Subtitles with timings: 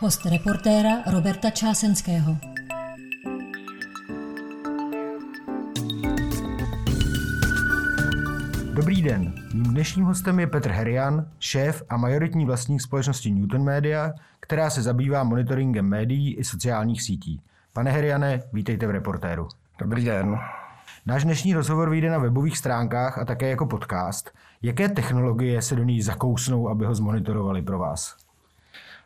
[0.00, 2.36] Host reportéra Roberta Čásenského.
[8.74, 9.34] Dobrý den.
[9.54, 14.82] Mým dnešním hostem je Petr Herian, šéf a majoritní vlastník společnosti Newton Media, která se
[14.82, 17.40] zabývá monitoringem médií i sociálních sítí.
[17.72, 19.48] Pane Heriane, vítejte v reportéru.
[19.78, 20.38] Dobrý den.
[21.06, 24.30] Náš dnešní rozhovor vyjde na webových stránkách a také jako podcast.
[24.62, 28.23] Jaké technologie se do ní zakousnou, aby ho zmonitorovali pro vás?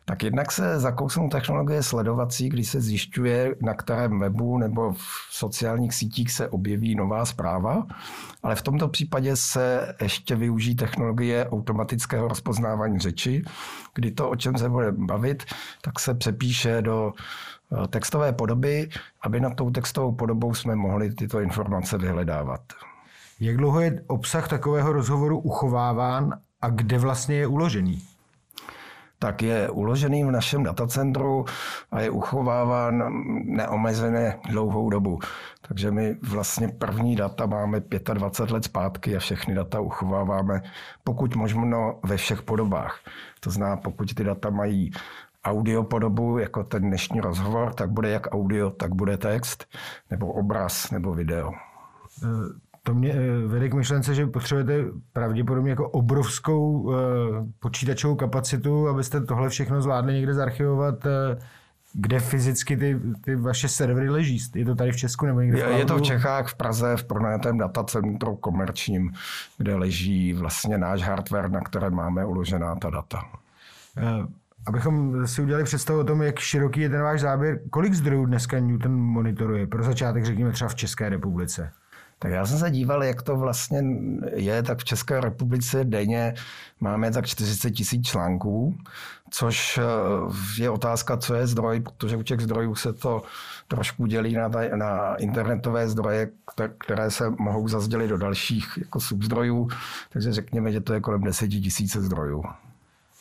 [0.09, 4.99] Tak jednak se zakousnou technologie sledovací, kdy se zjišťuje, na kterém webu nebo v
[5.31, 7.87] sociálních sítích se objeví nová zpráva,
[8.43, 13.43] ale v tomto případě se ještě využijí technologie automatického rozpoznávání řeči,
[13.95, 15.45] kdy to, o čem se bude bavit,
[15.83, 18.89] tak se přepíše do eh, textové podoby,
[19.23, 22.61] aby na tou textovou podobou jsme mohli tyto informace vyhledávat.
[23.41, 28.03] Jak dlouho je obsah takového rozhovoru uchováván a kde vlastně je uložený?
[29.19, 31.45] Tak je uložený v našem datacentru
[31.91, 33.05] a je uchováván
[33.45, 35.19] neomezené dlouhou dobu.
[35.69, 37.81] Takže my vlastně první data máme
[38.15, 40.63] 25 let zpátky a všechny data uchováváme
[41.05, 42.99] pokud možno ve všech podobách.
[43.41, 44.91] To znamená, pokud ty data mají
[45.45, 49.67] audio podobu, jako ten dnešní rozhovor, tak bude jak audio, tak bude text,
[50.11, 51.53] nebo obraz, nebo video.
[52.89, 56.97] To mě eh, vede k myšlence, že potřebujete pravděpodobně jako obrovskou eh,
[57.61, 61.07] počítačovou kapacitu, abyste tohle všechno zvládli někde zarchivovat.
[61.07, 61.39] Eh,
[61.93, 64.39] kde fyzicky ty, ty vaše servery leží?
[64.55, 67.05] Je to tady v Česku nebo někde Je, je to v Čechách, v Praze, v
[67.05, 69.13] pronajatém datacentru komerčním,
[69.59, 73.23] kde leží vlastně náš hardware, na které máme uložená ta data.
[74.67, 78.59] Abychom si udělali představu o tom, jak široký je ten váš záběr, kolik zdrojů dneska
[78.59, 79.67] Newton monitoruje?
[79.67, 81.71] Pro začátek řekněme třeba v České republice.
[82.19, 83.83] Tak já jsem se díval, jak to vlastně
[84.35, 86.35] je, tak v České republice denně
[86.81, 88.77] máme tak 40 tisíc článků,
[89.31, 89.83] což eh,
[90.63, 93.23] je otázka, co je zdroj, protože u těch zdrojů se to
[93.69, 96.31] trošku dělí na, na internetové zdroje,
[96.79, 99.69] které se mohou zazdělit do dalších jako subzdrojů,
[100.11, 102.45] takže řekněme, že to je kolem 10 tisíc zdrojů.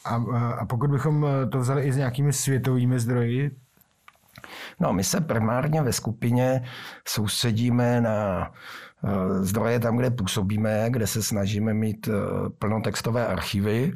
[0.06, 0.16] A,
[0.60, 3.52] a pokud bychom to vzali i s nějakými světovými zdroji,
[4.80, 6.64] No, my se primárně ve skupině
[7.06, 8.87] soustředíme na Eh,
[9.42, 12.12] zdroje tam, kde působíme, kde se snažíme mít eh,
[12.60, 13.94] plnotextové archivy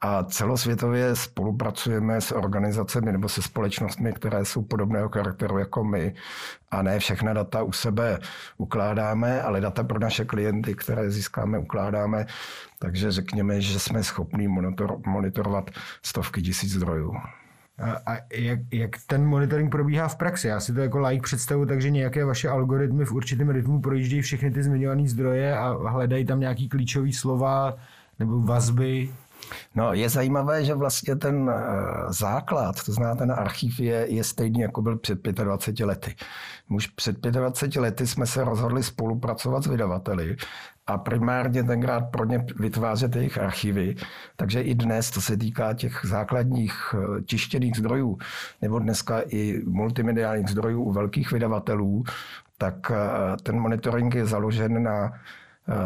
[0.00, 6.14] a celosvětově spolupracujeme s organizacemi nebo se společnostmi, které jsou podobného charakteru jako my.
[6.70, 8.18] A ne všechna data u sebe
[8.56, 12.26] ukládáme, ale data pro naše klienty, které získáme, ukládáme.
[12.78, 15.70] Takže řekněme, že jsme schopni monitor, monitorovat
[16.02, 17.14] stovky tisíc zdrojů.
[17.82, 20.48] A jak, jak ten monitoring probíhá v praxi?
[20.48, 24.50] Já si to jako like představu, takže nějaké vaše algoritmy v určitém rytmu projíždějí všechny
[24.50, 27.76] ty zmiňované zdroje a hledají tam nějaký klíčové slova
[28.18, 29.10] nebo vazby.
[29.74, 34.60] No, je zajímavé, že vlastně ten eh, základ, to znamená ten archiv, je, je stejný,
[34.60, 36.14] jako byl před 25 lety.
[36.70, 40.36] Už před 25 lety jsme se rozhodli spolupracovat s vydavateli
[40.86, 43.94] a primárně tenkrát pro ně vytvářet jejich archivy.
[44.36, 48.18] Takže i dnes, to se týká těch základních eh, tištěných zdrojů,
[48.62, 52.04] nebo dneska i multimediálních zdrojů u velkých vydavatelů,
[52.58, 55.12] tak eh, ten monitoring je založen na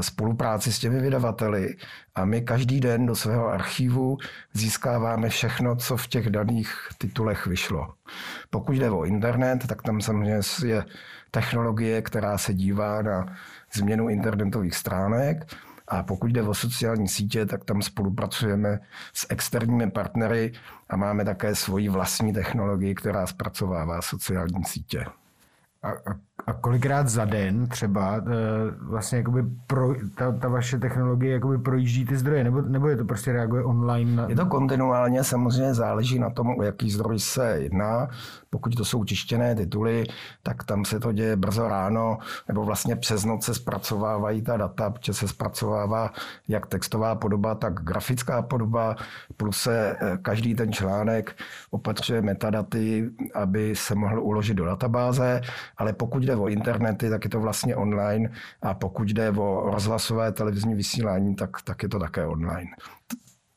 [0.00, 1.76] spolupráci s těmi vydavateli
[2.14, 4.18] a my každý den do svého archivu
[4.52, 7.94] získáváme všechno, co v těch daných titulech vyšlo.
[8.50, 10.84] Pokud jde o internet, tak tam samozřejmě je
[11.30, 13.36] technologie, která se dívá na
[13.74, 15.54] změnu internetových stránek.
[15.88, 18.78] A pokud jde o sociální sítě, tak tam spolupracujeme
[19.12, 20.52] s externími partnery
[20.88, 25.04] a máme také svoji vlastní technologii, která zpracovává sociální sítě.
[25.82, 25.88] A,
[26.46, 28.20] a, kolikrát za den třeba e,
[28.80, 33.04] vlastně jakoby pro, ta, ta vaše technologie jakoby projíždí ty zdroje, nebo, nebo je to
[33.04, 34.16] prostě reaguje online?
[34.16, 34.28] Na...
[34.28, 38.08] Je to kontinuálně, samozřejmě záleží na tom, o jaký zdroj se jedná.
[38.50, 40.06] Pokud to jsou tištěné tituly,
[40.42, 44.90] tak tam se to děje brzo ráno, nebo vlastně přes noc se zpracovávají ta data,
[44.90, 46.10] protože se zpracovává
[46.48, 48.96] jak textová podoba, tak grafická podoba,
[49.36, 51.36] plus se eh, každý ten článek
[51.70, 55.40] opatřuje metadaty, aby se mohl uložit do databáze,
[55.76, 58.30] ale pokud jde o internety, tak je to vlastně online
[58.62, 62.70] a pokud jde o rozhlasové televizní vysílání, tak, tak je to také online.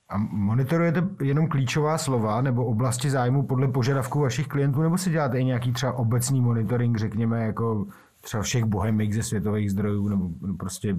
[0.09, 5.39] A monitorujete jenom klíčová slova nebo oblasti zájmu podle požadavků vašich klientů, nebo si děláte
[5.39, 7.85] i nějaký třeba obecný monitoring, řekněme, jako
[8.21, 10.29] třeba všech bohemik ze světových zdrojů, nebo
[10.59, 10.95] prostě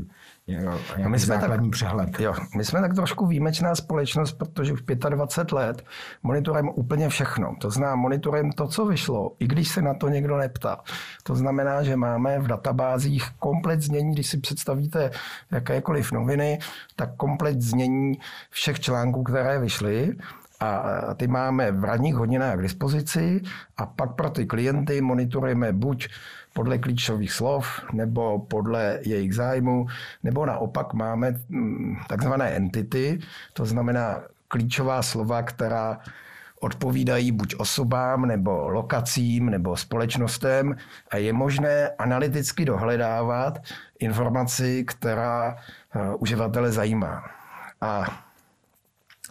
[0.46, 2.20] nějaký no my jsme základní tak, přehled.
[2.20, 5.84] Jo, my jsme tak trošku výjimečná společnost, protože už 25 let
[6.22, 7.56] monitorujeme úplně všechno.
[7.60, 10.80] To znamená, monitorujeme to, co vyšlo, i když se na to někdo neptá.
[11.22, 15.10] To znamená, že máme v databázích komplet znění, když si představíte
[15.50, 16.58] jakékoliv noviny,
[16.96, 18.18] tak komplet znění
[18.50, 20.16] všech článků, které vyšly
[20.60, 20.84] a
[21.14, 23.40] ty máme v ranních hodinách k dispozici
[23.76, 26.08] a pak pro ty klienty monitorujeme buď
[26.52, 29.86] podle klíčových slov nebo podle jejich zájmu,
[30.22, 33.18] nebo naopak máme mm, takzvané entity,
[33.52, 35.98] to znamená klíčová slova, která
[36.60, 40.76] odpovídají buď osobám, nebo lokacím, nebo společnostem
[41.10, 43.58] a je možné analyticky dohledávat
[43.98, 47.22] informaci, která eh, uživatele zajímá.
[47.80, 48.04] A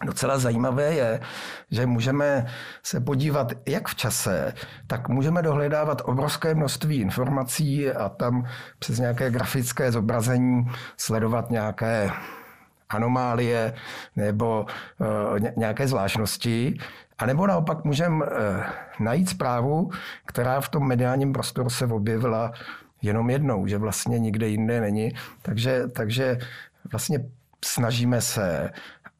[0.04, 1.20] Docela zajímavé je,
[1.70, 2.46] že můžeme
[2.82, 4.54] se podívat jak v čase,
[4.86, 8.44] tak můžeme dohledávat obrovské množství informací a tam
[8.78, 12.10] přes nějaké grafické zobrazení sledovat nějaké
[12.88, 13.74] anomálie
[14.16, 14.66] nebo
[14.98, 16.78] uh, nějaké zvláštnosti.
[17.18, 18.30] A nebo naopak můžeme uh,
[19.00, 19.90] najít zprávu,
[20.26, 22.52] která v tom mediálním prostoru se objevila
[23.02, 25.12] jenom jednou, že vlastně nikde jinde není.
[25.42, 26.38] Takže, takže
[26.92, 27.24] vlastně
[27.64, 28.70] snažíme se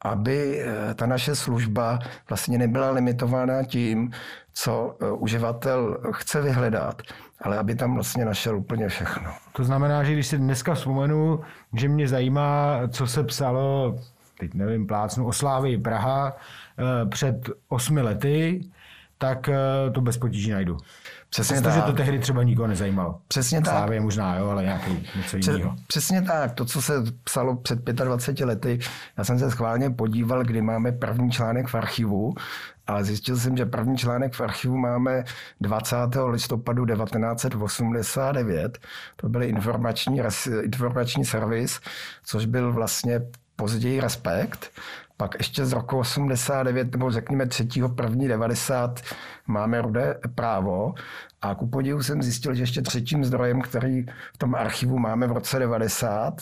[0.01, 1.99] aby eh, ta naše služba
[2.29, 4.11] vlastně nebyla limitována tím,
[4.53, 7.01] co eh, uživatel chce vyhledat,
[7.41, 9.31] ale aby tam vlastně našel úplně všechno.
[9.53, 11.39] To znamená, že když si dneska vzpomenu,
[11.73, 13.99] že mě zajímá, co se psalo,
[14.39, 18.61] teď nevím, plácnu, o Slávii Praha eh, před osmi lety,
[19.17, 19.49] tak
[19.91, 20.77] to bez potíží najdu.
[21.31, 21.75] Přesně Přesto, tak.
[21.75, 23.19] že to tehdy třeba nikoho nezajímalo.
[23.27, 23.73] Přesně tak.
[23.73, 25.75] Slávě možná, jo, ale nějaký něco jiného.
[25.87, 26.51] Přesně tak.
[26.51, 26.93] To, co se
[27.23, 28.79] psalo před 25 lety,
[29.17, 32.33] já jsem se schválně podíval, kdy máme první článek v archivu
[32.87, 35.23] a zjistil jsem, že první článek v archivu máme
[35.61, 35.95] 20.
[36.29, 38.79] listopadu 1989.
[39.15, 40.21] To byl informační,
[40.63, 41.79] informační servis,
[42.23, 43.21] což byl vlastně
[43.55, 44.71] později Respekt.
[45.21, 47.67] Pak ještě z roku 89, nebo řekněme 3.
[48.03, 48.27] 1.
[48.27, 48.99] 90
[49.47, 50.93] máme rudé právo.
[51.41, 55.31] A ku podivu jsem zjistil, že ještě třetím zdrojem, který v tom archivu máme v
[55.31, 56.41] roce 90,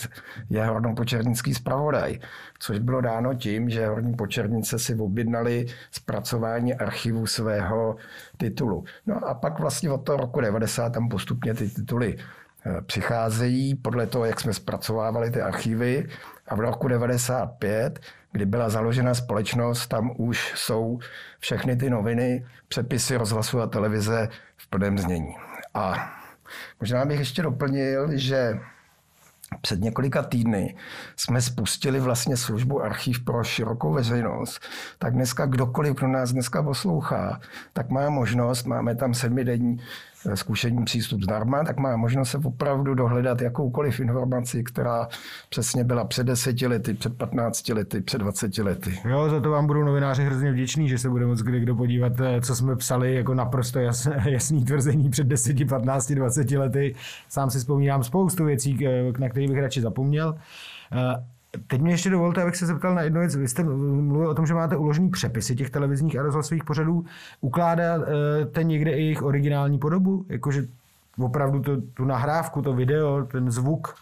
[0.49, 2.19] je hornopočernický zpravodaj.
[2.59, 7.95] Což bylo dáno tím, že horní počernice si objednali zpracování archivu svého
[8.37, 8.83] titulu.
[9.05, 12.17] No a pak vlastně od toho roku 90 tam postupně ty tituly
[12.85, 16.09] přicházejí podle toho, jak jsme zpracovávali ty archivy.
[16.47, 17.99] A v roku 95
[18.31, 20.99] kdy byla založena společnost, tam už jsou
[21.39, 25.35] všechny ty noviny, přepisy rozhlasu a televize v plném znění.
[25.73, 26.11] A
[26.79, 28.59] možná bych ještě doplnil, že
[29.61, 30.75] před několika týdny
[31.15, 34.61] jsme spustili vlastně službu archiv pro širokou veřejnost,
[34.99, 37.39] tak dneska kdokoliv, kdo nás dneska poslouchá,
[37.73, 39.77] tak má možnost, máme tam sedmidenní
[40.25, 45.07] Eh, zkušení přístup zdarma, tak má možnost se opravdu dohledat jakoukoliv informaci, která
[45.49, 48.99] přesně byla před deseti lety, před 15 lety, před 20 lety.
[49.05, 52.13] Jo, za to vám budou novináři hrozně vděční, že se bude moc kdy kdo podívat,
[52.19, 56.95] eh, co jsme psali jako naprosto jas, jasný tvrzení před 10, 15, 20 lety.
[57.29, 58.79] Sám si vzpomínám spoustu věcí,
[59.19, 60.35] na které bych radši zapomněl.
[61.55, 63.35] Eh, Teď mě ještě dovolte, abych se zeptal na jednu věc.
[63.35, 67.05] Vy jste mluvil o tom, že máte uložený přepisy těch televizních a rozhlasových pořadů.
[67.41, 70.25] Ukládáte někde i jejich originální podobu?
[70.29, 70.67] Jakože
[71.17, 73.95] opravdu to, tu nahrávku, to video, ten zvuk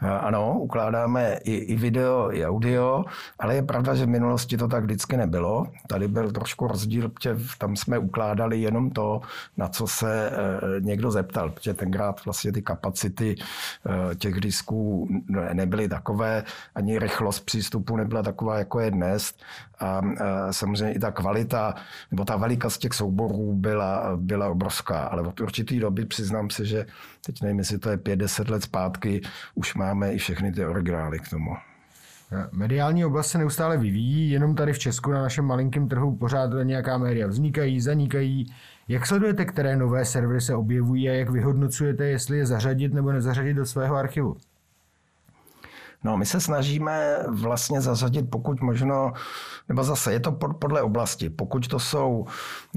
[0.00, 3.04] ano, ukládáme i, i video, i audio,
[3.38, 5.66] ale je pravda, že v minulosti to tak vždycky nebylo.
[5.86, 9.20] Tady byl trošku rozdíl, protože tam jsme ukládali jenom to,
[9.56, 10.32] na co se e,
[10.80, 15.08] někdo zeptal, protože tenkrát vlastně ty kapacity e, těch disků
[15.52, 16.44] nebyly takové,
[16.74, 19.34] ani rychlost přístupu nebyla taková, jako je dnes.
[19.80, 20.00] A
[20.50, 21.74] samozřejmě i ta kvalita,
[22.10, 26.86] nebo ta velikost těch souborů byla, byla obrovská, ale od určitý doby přiznám se, že
[27.26, 29.20] teď nevím, jestli to je 5-10 let zpátky,
[29.54, 31.50] už máme i všechny ty originály k tomu.
[32.52, 36.98] Mediální oblast se neustále vyvíjí, jenom tady v Česku na našem malinkém trhu pořád nějaká
[36.98, 38.46] média vznikají, zanikají.
[38.88, 43.54] Jak sledujete, které nové servery se objevují a jak vyhodnocujete, jestli je zařadit nebo nezařadit
[43.54, 44.36] do svého archivu?
[46.04, 49.12] No, my se snažíme vlastně zařadit pokud možno,
[49.68, 51.30] nebo zase je to podle oblasti.
[51.30, 52.26] Pokud to jsou,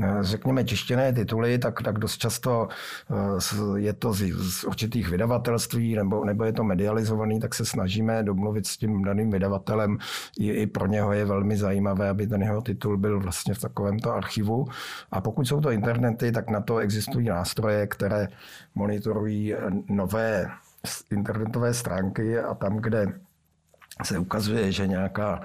[0.03, 2.67] eh, řekněme, tištěné tituly, tak, tak dost často
[3.11, 8.23] eh, je to z, z určitých vydavatelství nebo, nebo je to medializovaný, tak se snažíme
[8.23, 9.97] domluvit s tím daným vydavatelem.
[10.39, 14.13] I, I pro něho je velmi zajímavé, aby ten jeho titul byl vlastně v takovémto
[14.13, 14.67] archivu.
[15.11, 18.27] A pokud jsou to internety, tak na to existují nástroje, které
[18.75, 19.55] monitorují
[19.89, 20.51] nové
[21.11, 23.07] internetové stránky a tam, kde
[24.03, 25.41] se ukazuje, že nějaká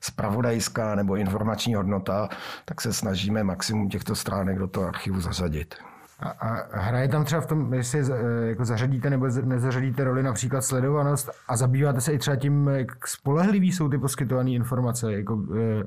[0.00, 2.28] spravodajská nebo informační hodnota,
[2.64, 5.74] tak se snažíme maximum těchto stránek do toho archivu zařadit.
[6.20, 8.02] A, a hraje tam třeba v tom, jestli
[8.48, 13.72] jako zařadíte nebo nezařadíte roli například sledovanost a zabýváte se i třeba tím, jak spolehlivý
[13.72, 15.12] jsou ty poskytované informace.
[15.12, 15.84] Jako, e,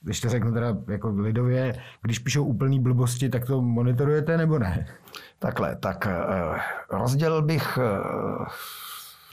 [0.00, 4.86] když to řeknu teda jako lidově, když píšou úplný blbosti, tak to monitorujete nebo ne?
[5.38, 8.46] Takhle, tak eh, rozdělil bych eh,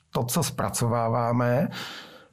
[0.10, 1.68] to, co zpracováváme,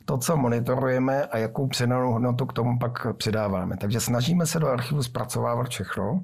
[0.05, 3.77] to, co monitorujeme a jakou přidanou hodnotu k tomu pak přidáváme.
[3.77, 6.21] Takže snažíme se do archivu zpracovávat všechno,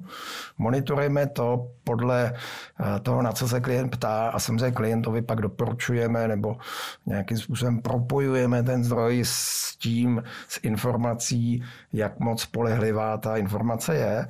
[0.57, 6.27] monitorujeme to podle eh, toho, na co se klient ptá a samozřejmě klientovi pak doporučujeme
[6.27, 6.57] nebo
[7.05, 14.27] nějakým způsobem propojujeme ten zdroj s tím, s informací, jak moc spolehlivá ta informace je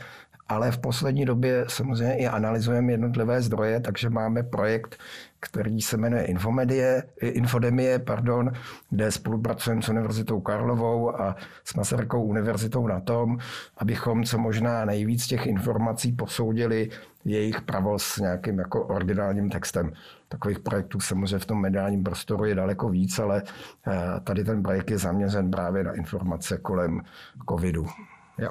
[0.50, 4.98] ale v poslední době samozřejmě i analyzujeme jednotlivé zdroje, takže máme projekt,
[5.40, 8.52] který se jmenuje Infomedie, Infodemie, pardon,
[8.90, 13.38] kde spolupracujeme s Univerzitou Karlovou a s Masarykou univerzitou na tom,
[13.78, 16.90] abychom co možná nejvíc těch informací posoudili
[17.26, 19.92] jejich pravost s nějakým jako originálním textem.
[20.30, 23.44] Takových projektů samozřejmě v tom mediálním prostoru je daleko víc, ale
[23.88, 27.02] eh, tady ten projekt je zaměřen právě na informace kolem
[27.50, 27.88] covidu.
[28.38, 28.50] Jo.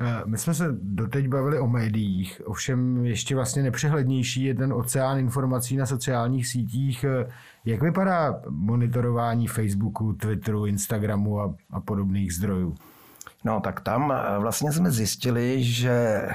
[0.00, 5.18] Eh, my jsme se doteď bavili o médiích, ovšem ještě vlastně nepřehlednější je ten oceán
[5.18, 7.04] informací na sociálních sítích.
[7.04, 7.28] Eh,
[7.64, 12.74] jak vypadá monitorování Facebooku, Twitteru, Instagramu a, a podobných zdrojů?
[13.44, 16.28] No tak tam eh, vlastně jsme zjistili, že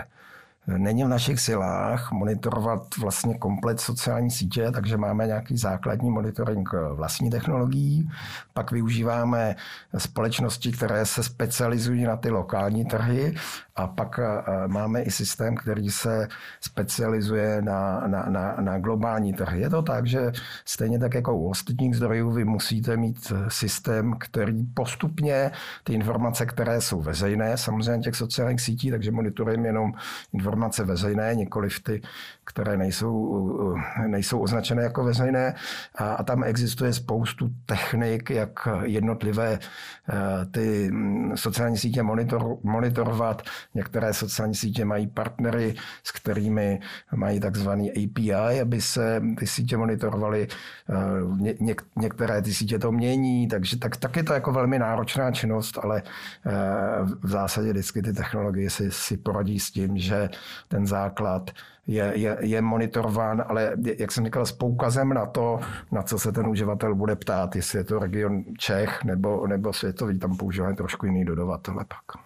[0.67, 7.29] Není v našich silách monitorovat vlastně komplet sociální sítě, takže máme nějaký základní monitoring vlastní
[7.29, 8.09] technologií.
[8.53, 9.55] Pak využíváme
[9.97, 13.35] společnosti, které se specializují na ty lokální trhy
[13.75, 16.27] a pak eh, máme i systém, který se
[16.61, 19.61] specializuje na, na, na, na globální trhy.
[19.61, 20.31] Je to tak, že
[20.65, 25.51] stejně tak jako u ostatních zdrojů vy musíte mít systém, který postupně
[25.83, 29.93] ty informace, které jsou veřejné, samozřejmě těch sociálních sítí, takže monitorujeme jenom
[30.33, 32.01] informace veřejné, nikoliv ty,
[32.43, 33.75] které nejsou,
[34.07, 35.55] nejsou označené jako veřejné.
[35.95, 43.41] A, a tam existuje spoustu technik, jak jednotlivé eh, ty mm, sociální sítě monitor, monitorovat,
[43.73, 46.79] Některé sociální sítě mají partnery, s kterými
[47.15, 50.47] mají takzvaný API, aby se ty sítě monitorovaly.
[50.89, 50.93] Eh,
[51.59, 55.79] ně, některé ty sítě to mění, takže tak, tak je to jako velmi náročná činnost,
[55.83, 56.03] ale
[56.45, 56.51] eh,
[57.21, 60.29] v zásadě vždycky ty technologie si, si poradí s tím, že
[60.67, 61.51] ten základ
[61.87, 65.59] je, je, je monitorován, ale jak jsem říkal, s poukazem na to,
[65.91, 70.19] na co se ten uživatel bude ptát, jestli je to region Čech nebo, nebo světový,
[70.19, 72.23] tam používáme trošku jiný dodavatele pak.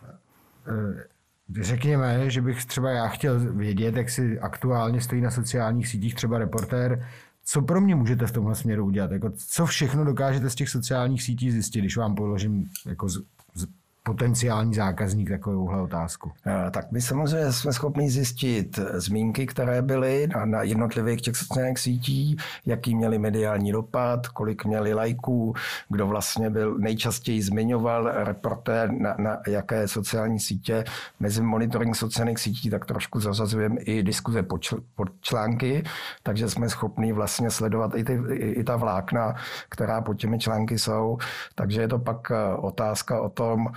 [1.61, 6.37] Řekněme, že bych třeba já chtěl vědět, jak si aktuálně stojí na sociálních sítích třeba
[6.37, 7.05] reportér,
[7.45, 9.11] co pro mě můžete v tomhle směru udělat?
[9.11, 13.21] Jako, co všechno dokážete z těch sociálních sítí zjistit, když vám položím jako z,
[13.53, 13.65] z,
[14.07, 16.31] potenciální zákazník takovouhle otázku?
[16.71, 22.37] Tak my samozřejmě jsme schopni zjistit zmínky, které byly na, na jednotlivých těch sociálních sítí,
[22.65, 25.53] jaký měli mediální dopad, kolik měli lajků,
[25.89, 30.83] kdo vlastně byl nejčastěji zmiňoval reportér na, na jaké sociální sítě.
[31.19, 35.83] Mezi monitoring sociálních sítí tak trošku zařazujeme i diskuze pod, čl, pod články,
[36.23, 39.35] takže jsme schopni vlastně sledovat i, ty, i, i ta vlákna,
[39.69, 41.17] která pod těmi články jsou.
[41.55, 43.67] Takže je to pak eh, otázka o tom,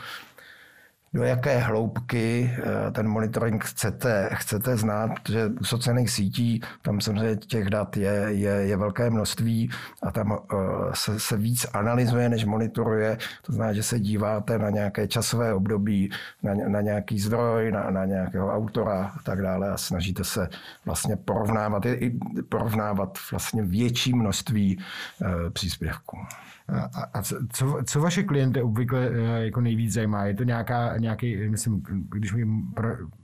[1.15, 7.37] do jaké hloubky eh, ten monitoring chcete, chcete znát, že u sociálních sítí tam samozřejmě
[7.37, 9.71] těch dat je, je, je velké množství
[10.03, 10.57] a tam eh,
[10.95, 13.19] se, se víc analyzuje, než monitoruje.
[13.43, 16.11] To znamená, že se díváte na nějaké časové období,
[16.43, 20.49] na, na nějaký zdroj, na, na nějakého autora a tak dále a snažíte se
[20.85, 21.87] vlastně porovnávat,
[22.49, 24.79] porovnávat vlastně větší množství
[25.23, 26.17] eh, příspěvků.
[26.71, 27.23] A, a
[27.53, 30.25] co, co vaše klienty obvykle eh, jako nejvíc zajímá?
[30.25, 32.47] Je to nějaká, nějaký, myslím, když mi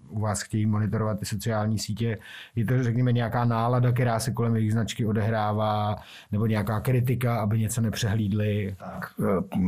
[0.08, 2.18] u vás chtějí monitorovat ty sociální sítě,
[2.56, 5.96] je to, řekněme, nějaká nálada, která se kolem jejich značky odehrává,
[6.32, 8.76] nebo nějaká kritika, aby něco nepřehlídli?
[8.78, 9.58] Tak, eh,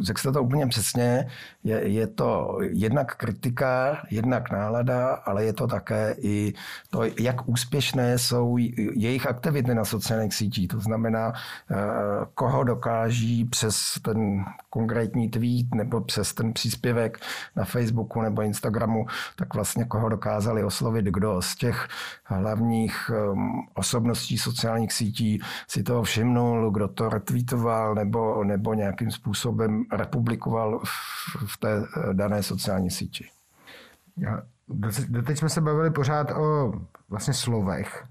[0.00, 1.28] řekl jste to úplně přesně.
[1.64, 6.52] Je, je to jednak kritika, jednak nálada, ale je to také i
[6.90, 10.68] to, jak úspěšné jsou jejich aktivity na sociálních sítích.
[10.68, 11.32] To znamená,
[11.70, 11.76] eh,
[12.34, 17.18] koho dokáží přes ten konkrétní tweet nebo přes ten příspěvek
[17.56, 21.88] na Facebooku nebo Instagramu, tak vlastně vlastně koho dokázali oslovit, kdo z těch
[22.24, 29.84] hlavních um, osobností sociálních sítí si toho všimnul, kdo to retweetoval nebo, nebo nějakým způsobem
[29.92, 30.80] republikoval
[31.46, 33.26] v, té eh, dané sociální síti.
[35.08, 36.72] Doteď jsme se bavili pořád o
[37.08, 38.04] vlastně slovech,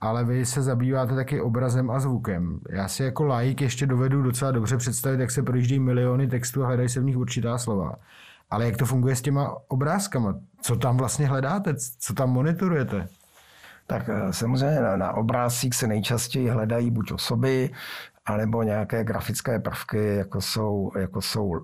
[0.00, 2.60] ale vy se zabýváte taky obrazem a zvukem.
[2.70, 6.66] Já si jako like ještě dovedu docela dobře představit, jak se projíždí miliony textů a
[6.66, 7.94] hledají se v nich určitá slova.
[8.50, 10.34] Ale jak to funguje s těma obrázkama?
[10.62, 11.74] Co tam vlastně hledáte?
[11.98, 13.08] Co tam monitorujete?
[13.86, 17.70] Tak eh, samozřejmě na, na obrázcích se nejčastěji hledají buď osoby,
[18.26, 21.54] anebo nějaké grafické prvky, jako jsou, jako jsou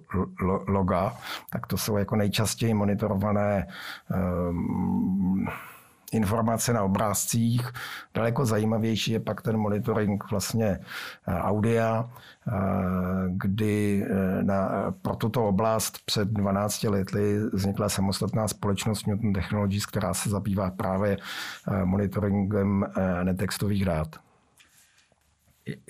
[0.69, 1.17] loga,
[1.51, 3.67] tak to jsou jako nejčastěji monitorované
[4.51, 5.49] um,
[6.13, 7.73] informace na obrázcích.
[8.15, 10.79] Daleko zajímavější je pak ten monitoring vlastně
[11.27, 12.11] audia,
[13.29, 14.07] kdy
[14.43, 20.71] na, pro tuto oblast před 12 lety vznikla samostatná společnost Newton Technologies, která se zabývá
[20.71, 21.17] právě
[21.85, 22.87] monitoringem
[23.25, 24.17] netextových dát.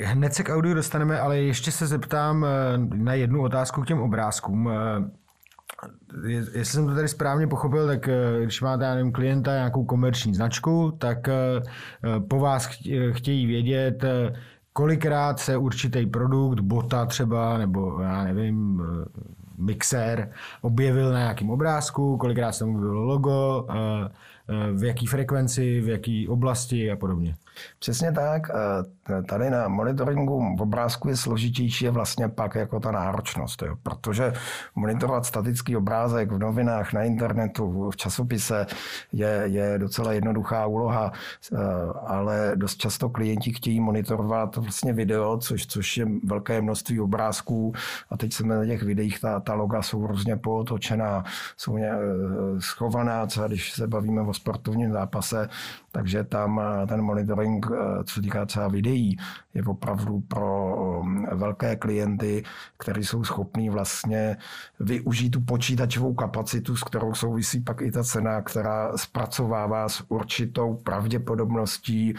[0.01, 4.03] Hned se k audiu dostaneme, ale ještě se zeptám eh, na jednu otázku k těm
[4.03, 4.71] obrázkům.
[5.85, 9.85] Eh, jestli jsem to tady správně pochopil, tak eh, když máte já nevím, klienta nějakou
[9.85, 11.19] komerční značku, tak
[12.29, 12.69] po vás
[13.13, 14.05] chtějí vědět,
[14.73, 18.83] kolikrát se určitý produkt, bota třeba, nebo já nevím,
[19.59, 23.67] mixér objevil na nějakém obrázku, kolikrát se tam objevilo logo,
[24.73, 27.35] v jaký frekvenci, v jaký oblasti a podobně.
[27.79, 28.51] Přesně tak.
[29.29, 33.77] Tady na monitoringu v obrázku je složitější vlastně pak jako ta náročnost, jo.
[33.83, 34.33] protože
[34.75, 38.67] monitorovat statický obrázek v novinách, na internetu, v časopise
[39.13, 41.13] je, je docela jednoduchá úloha,
[41.53, 41.57] eh,
[42.07, 47.73] ale dost často klienti chtějí monitorovat vlastně video, což, což je velké množství obrázků
[48.11, 51.25] a teď jsme na těch videích, ta, ta loga jsou různě pootočená,
[51.57, 55.49] jsou ně, eh, schovaná, třeba když se bavíme o sportovním zápase,
[55.93, 57.67] takže tam eh, ten monitoring,
[58.05, 59.17] co týká třeba videí,
[59.57, 62.45] je opravdu pro um, velké klienty,
[62.79, 64.37] kteří jsou schopní vlastně
[64.81, 70.75] využít tu počítačovou kapacitu, s kterou souvisí pak i ta cena, která zpracovává s určitou
[70.75, 72.15] pravděpodobností.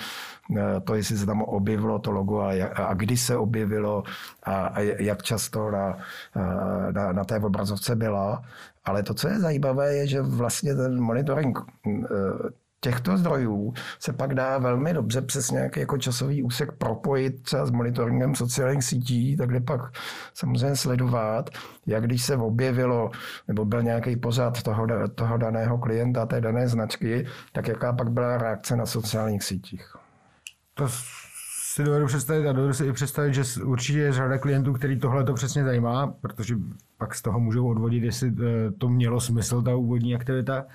[0.84, 4.04] To, jestli se tam objevilo to logo a, a kdy se objevilo
[4.44, 5.98] a, a jak často na,
[6.92, 8.42] na, na té obrazovce byla.
[8.86, 12.08] Ale to, co je zajímavé, je, že vlastně ten monitoring eh,
[12.80, 17.72] těchto zdrojů se pak dá velmi dobře přes nějaký jako časový úsek propojit třeba s
[17.72, 19.82] monitoringem sociálních sítí, tak kde pak
[20.34, 21.50] samozřejmě sledovat,
[21.86, 23.12] jak když se objevilo
[23.48, 28.38] nebo byl nějaký pořad toho, toho daného klienta, té dané značky, tak jaká pak byla
[28.38, 29.96] reakce na sociálních sítích.
[30.74, 30.88] To
[31.78, 35.24] si dovedu představit a dovedu si i představit, že určitě je řada klientů, který tohle
[35.24, 36.56] to přesně zajímá, protože
[36.98, 40.66] pak z toho můžou odvodit, jestli eh, to mělo smysl, ta úvodní aktivita.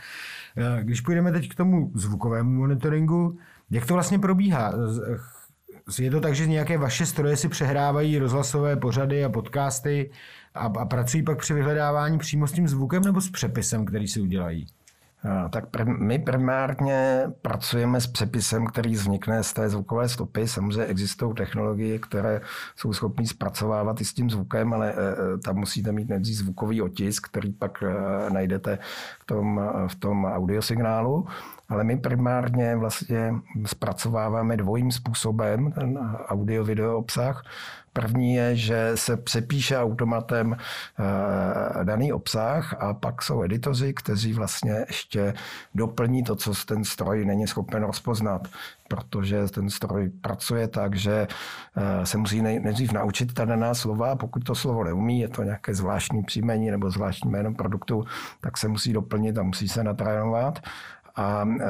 [0.57, 3.39] Eh, když půjdeme teď k tomu zvukovému monitoringu,
[3.71, 4.75] jak to vlastně probíhá?
[5.99, 10.11] Je to tak, že nějaké vaše stroje si přehrávají rozhlasové pořady a podcasty
[10.55, 14.21] a, a pracují pak při vyhledávání přímo s tím zvukem nebo s přepisem, který si
[14.21, 14.67] udělají?
[15.51, 20.49] Tak my primárně pracujeme s přepisem, který vznikne z té zvukové stopy.
[20.49, 22.41] Samozřejmě existují technologie, které
[22.77, 26.83] jsou schopné zpracovávat i s tím zvukem, ale e, e, tam musíte mít nejdřív zvukový
[26.83, 27.85] otisk, který pak
[28.33, 28.79] najdete
[29.21, 31.27] v tom, v tom audiosignálu.
[31.69, 33.35] Ale my primárně vlastně
[33.67, 37.45] zpracováváme dvojím způsobem ten audio-video obsah.
[37.93, 44.85] První je, že se přepíše automatem eh, daný obsah a pak jsou editoři, kteří vlastně
[44.89, 45.35] ještě
[45.75, 48.49] doplní to, co ten stroj není schopen rozpoznat
[48.93, 51.27] protože ten stroj pracuje tak, že
[51.77, 54.17] eh, se musí nejdřív naučit ta daná slova.
[54.17, 58.05] Pokud to slovo neumí, je to nějaké zvláštní příjmení nebo zvláštní jméno produktu,
[58.41, 60.61] tak se musí doplnit a musí se natrénovat.
[61.17, 61.65] A eh,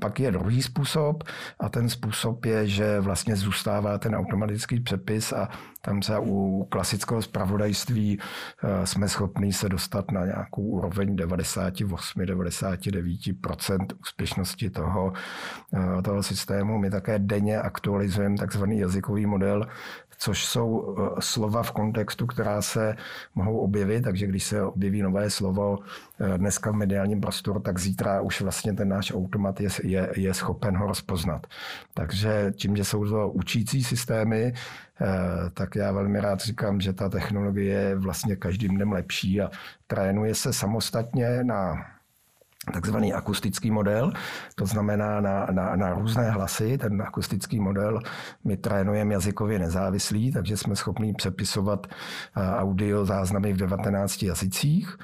[0.00, 1.24] pak je druhý způsob
[1.60, 5.48] a ten způsob je, že vlastně zůstává ten automatický přepis a
[5.80, 14.70] tam třeba u klasického zpravodajství eh, jsme schopni se dostat na nějakou úroveň 98-99% úspěšnosti
[14.70, 15.12] toho,
[15.74, 16.78] eh, toho systému.
[16.78, 19.66] My také denně aktualizujeme takzvaný jazykový model,
[20.22, 22.96] což jsou eh, slova v kontextu, která se
[23.34, 25.78] mohou objevit, takže když se objeví nové slovo
[26.20, 30.34] eh, dneska v mediálním prostoru, tak zítra už vlastně ten náš automat je, je, je
[30.34, 31.46] schopen ho rozpoznat.
[31.94, 35.06] Takže tím, že jsou to učící systémy, eh,
[35.54, 39.50] tak já velmi rád říkám, že ta technologie je vlastně každým dnem lepší a
[39.86, 41.74] trénuje se samostatně na
[42.72, 44.12] takzvaný akustický model,
[44.54, 46.78] to znamená na, na, na různé hlasy.
[46.78, 48.00] Ten akustický model
[48.44, 51.86] my trénujeme jazykově nezávislý, takže jsme schopni přepisovat
[52.36, 54.96] audio záznamy v 19 jazycích.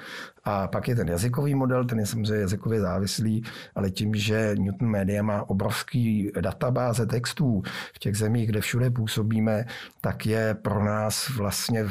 [0.45, 3.45] A pak je ten jazykový model, ten je samozřejmě jazykově závislý,
[3.75, 7.63] ale tím, že Newton Media má obrovský databáze textů
[7.95, 9.65] v těch zemích, kde všude působíme,
[10.01, 11.85] tak je pro nás vlastně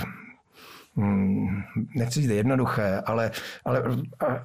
[1.95, 3.31] nechci říct jednoduché, ale,
[3.65, 3.83] ale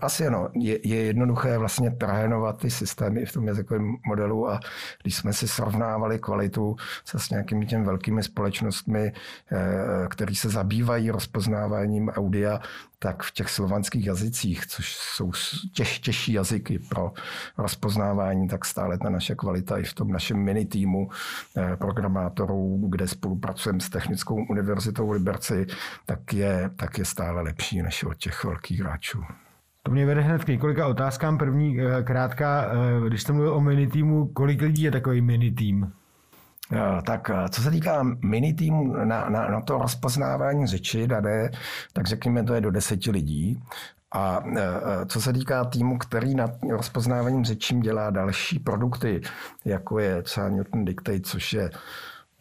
[0.01, 4.61] asi ano, je, je jednoduché vlastně trénovat ty systémy v tom jazykovém modelu a
[5.03, 9.13] když jsme si srovnávali kvalitu se s nějakými těmi velkými společnostmi,
[9.53, 12.61] eh, které se zabývají rozpoznáváním audia,
[13.03, 15.33] tak v těch slovanských jazycích, což jsou
[15.73, 17.13] těž, těžší jazyky pro
[17.59, 21.09] rozpoznávání, tak stále ta naše kvalita i v tom našem mini týmu
[21.57, 25.67] eh, programátorů, kde spolupracujeme s Technickou univerzitou v Liberci,
[26.07, 29.25] tak je, tak je stále lepší než od těch velkých hráčů.
[29.83, 31.39] To mě vede hned k několika otázkám.
[31.39, 32.67] První krátká,
[33.09, 35.93] když jste mluvil o minitýmu, kolik lidí je takový minitým?
[37.07, 41.51] Tak co se týká mini týmu na, na, na to rozpoznávání řeči dané,
[41.93, 43.63] tak řekněme, to je do deseti lidí.
[44.15, 49.21] A e, e, co se týká týmu, který nad rozpoznáváním řečím dělá další produkty,
[49.65, 51.71] jako je třeba Newton Dictate, což je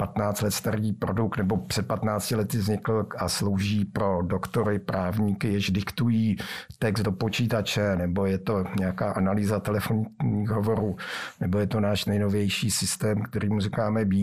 [0.01, 5.71] 15 let starý produkt nebo před 15 lety vznikl a slouží pro doktory, právníky, jež
[5.71, 6.37] diktují
[6.79, 10.95] text do počítače, nebo je to nějaká analýza telefonních hovorů,
[11.39, 14.15] nebo je to náš nejnovější systém, který mu říkáme B,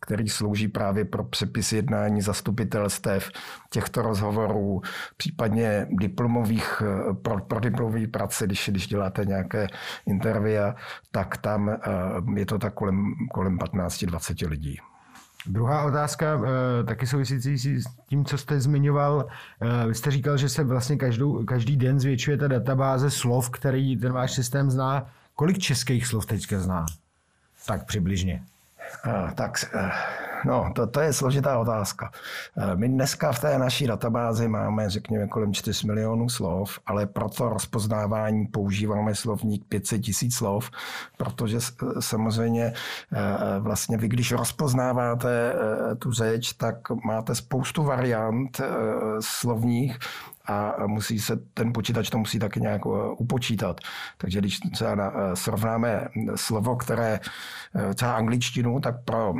[0.00, 3.30] který slouží právě pro přepis jednání zastupitelstev
[3.70, 4.82] těchto rozhovorů,
[5.16, 6.82] případně diplomových,
[7.22, 9.66] pro, pro diplomový práce, když, když děláte nějaké
[10.06, 10.74] intervia,
[11.10, 11.78] tak tam eh,
[12.36, 14.89] je to tak kolem, kolem 15-20 lidí.
[15.46, 19.26] Druhá otázka, eh, taky souvisící s tím, co jste zmiňoval.
[19.60, 23.96] Eh, vy jste říkal, že se vlastně každou, každý den zvětšuje ta databáze slov, který
[23.96, 25.06] ten váš systém zná.
[25.34, 26.86] Kolik českých slov teďka zná?
[27.66, 28.44] Tak přibližně.
[29.04, 29.58] A, tak
[30.44, 32.10] No, to, to je složitá otázka.
[32.56, 37.28] Eh, my dneska v té naší databázi máme, řekněme, kolem 4 milionů slov, ale pro
[37.28, 40.70] to rozpoznávání používáme slovník 500 tisíc slov,
[41.16, 42.72] protože eh, samozřejmě
[43.12, 45.54] eh, vlastně vy, když rozpoznáváte
[45.98, 48.60] tu řeč, tak máte spoustu variant
[49.20, 49.98] slovních
[50.50, 52.82] a musí se, ten počítač to musí taky nějak
[53.16, 53.80] upočítat.
[54.16, 57.20] Takže když třeba srovnáme slovo, které
[57.94, 59.34] třeba angličtinu, tak pro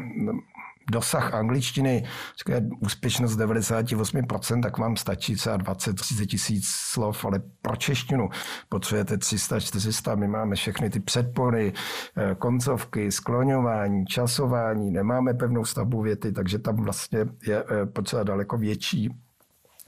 [0.91, 2.05] dosah angličtiny,
[2.49, 8.29] je úspěšnost 98%, tak vám stačí třeba 20-30 tisíc slov, ale pro češtinu
[8.69, 10.17] potřebujete 300-400.
[10.17, 11.73] My máme všechny ty předpony,
[12.17, 18.59] eh, koncovky, skloňování, časování, nemáme pevnou stavbu věty, takže tam vlastně je eh, potřeba daleko
[18.59, 19.11] větší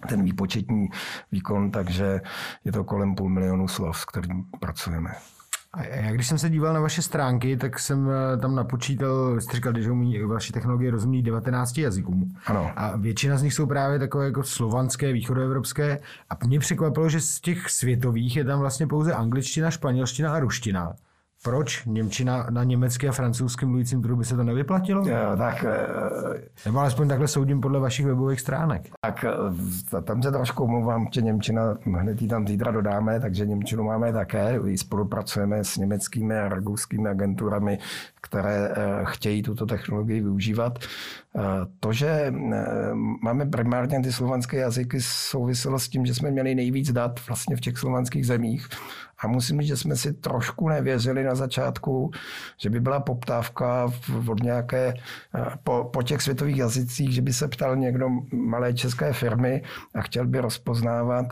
[0.08, 0.88] ten výpočetní
[1.32, 2.20] výkon, takže
[2.64, 5.10] je to kolem půl milionu slov, s kterým pracujeme.
[5.74, 9.56] A já když jsem se díval na vaše stránky, tak jsem eh, tam napočítal, jste
[9.56, 12.36] říkal, že umí vaše technologie rozumí 19 jazykům.
[12.46, 12.70] Ano.
[12.76, 15.98] A většina z nich jsou právě takové jako slovanské, východoevropské.
[16.30, 20.92] A mě překvapilo, že z těch světových je tam vlastně pouze angličtina, španělština a ruština.
[21.44, 25.08] Proč Němčina na německý a francouzský mluvícím trhu by se to nevyplatilo?
[25.08, 28.88] Jo, tak, eh, Nebo alespoň takhle soudím podle vašich webových stránek.
[29.00, 31.62] Tak eh, tam se trošku omlouvám, že Němčina,
[31.98, 34.60] hned ji tam zítra dodáme, takže Němčinu máme také.
[34.76, 37.78] Spolupracujeme s německými a rakouskými agenturami,
[38.20, 40.78] které eh, chtějí tuto technologii využívat.
[41.80, 42.32] To, že
[43.22, 47.60] máme primárně ty slovanské jazyky, souviselo s tím, že jsme měli nejvíc dat vlastně v
[47.60, 48.68] těch slovanských zemích
[49.22, 52.10] a musím říct, že jsme si trošku nevěřili na začátku,
[52.56, 53.92] že by byla poptávka
[54.28, 54.94] od nějaké,
[55.34, 59.62] eh, po, po těch světových jazycích, že by se ptal někdo malé české firmy
[59.94, 61.26] a chtěl by rozpoznávat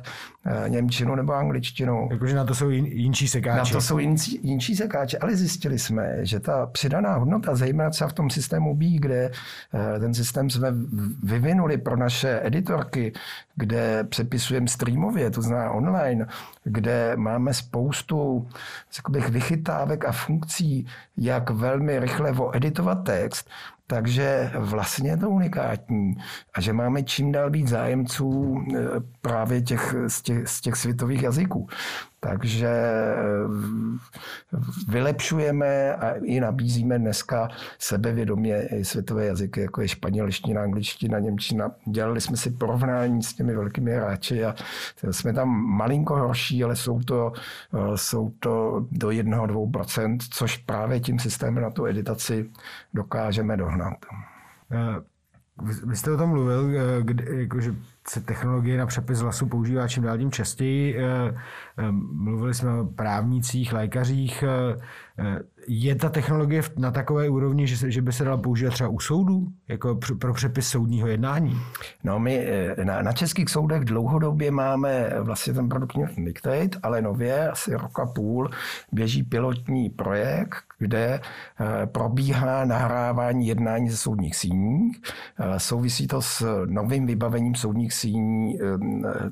[0.46, 2.08] eh, Němčinu nebo angličtinu.
[2.10, 3.72] Jakože na to jsou jin, jinčí sekáči.
[3.72, 8.08] Na to jsou jinčí, jinčí sekáči, ale zjistili jsme, že ta přidaná hodnota, zejména třeba
[8.08, 9.30] v tom systému B, kde
[9.74, 10.68] eh, ten systém jsme
[11.22, 13.12] vyvinuli pro naše editorky,
[13.56, 16.26] kde přepisujeme streamově, to znamená online,
[16.64, 18.48] kde máme spoustu
[19.08, 23.50] bych, vychytávek a funkcí, jak velmi rychle editovat text,
[23.86, 26.14] takže vlastně je to unikátní.
[26.54, 28.80] A že máme čím dál víc zájemců eh,
[29.20, 31.68] právě těch, z, těch, z těch světových jazyků.
[32.20, 33.16] Takže eh,
[34.88, 41.70] vylepšujeme a i nabízíme dneska sebevědomě i světové jazyky, jako je španělština, angličtina, němčina.
[41.86, 44.54] Dělali jsme si porovnání s těmi velkými hráči a
[45.10, 47.32] jsme tam malinko horší, ale jsou to,
[47.74, 52.50] eh, jsou to do 1-2%, což právě tím systémem na tu editaci
[52.94, 53.94] dokážeme dohnat.
[54.72, 55.10] Eh,
[55.62, 56.70] vy jste o tom mluvil,
[57.02, 57.74] kdy, jako, že
[58.08, 60.98] se technologie na přepis hlasu používá čím dál tím častěji.
[62.12, 64.44] Mluvili jsme o právnících, lékařích.
[65.68, 69.46] Je ta technologie na takové úrovni, že, že by se dala používat třeba u soudů,
[69.68, 71.60] jako pro přepis soudního jednání?
[72.04, 77.48] No my eh, na, na českých soudech dlouhodobě máme vlastně ten produkt Dictate, ale nově,
[77.48, 78.50] asi rok a půl,
[78.92, 81.20] běží pilotní projekt, kde
[81.60, 84.90] eh, probíhá nahrávání jednání ze soudních síní.
[85.38, 88.58] Eh, souvisí to s novým vybavením soudních síní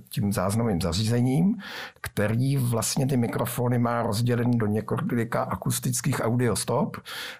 [0.08, 1.56] tím záznamovým zařízením,
[2.00, 6.96] který vlastně ty mikrofony má rozdělený do několika akustických audiostop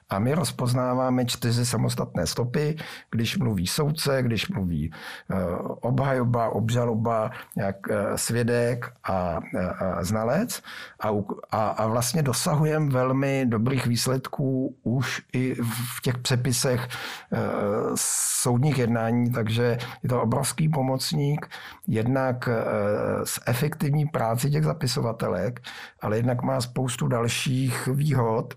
[0.08, 2.76] a my rozpoznáváme čtyři samostatné stopy,
[3.10, 4.92] když mluví soudce, když mluví
[5.30, 5.34] eh,
[5.80, 10.62] obhajoba, obžaloba, jak eh, svědek a, a znalec.
[11.00, 11.08] A,
[11.50, 15.54] a, a vlastně dosahujeme velmi dobrých výsledků už i
[15.94, 16.88] v těch přepisech
[17.32, 17.38] eh,
[18.42, 21.46] soudních jednání, takže je to obrovský pomoc pomocník.
[21.86, 22.48] Jednak
[23.24, 25.60] z efektivní práci těch zapisovatelek,
[26.00, 28.54] ale jednak má spoustu dalších výhod,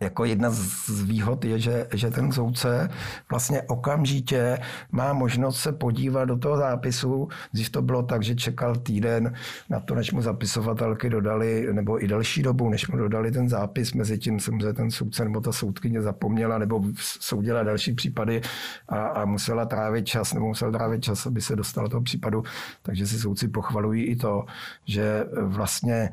[0.00, 2.88] jako jedna z výhod je, že, že ten soudce
[3.30, 4.58] vlastně okamžitě
[4.92, 7.28] má možnost se podívat do toho zápisu.
[7.52, 9.34] Dřív to bylo tak, že čekal týden
[9.70, 13.92] na to, než mu zapisovatelky dodali, nebo i další dobu, než mu dodali ten zápis.
[13.92, 16.82] Mezi tím samozřejmě ten soudce nebo ta soudkyně zapomněla, nebo
[17.20, 18.40] soudila další případy
[18.88, 22.42] a, a musela trávit čas, nebo musel trávit čas, aby se dostal do toho případu.
[22.82, 24.44] Takže si soudci pochvalují i to,
[24.86, 26.10] že vlastně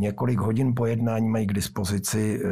[0.00, 2.48] několik hodin po jednání mají k dispozici eh,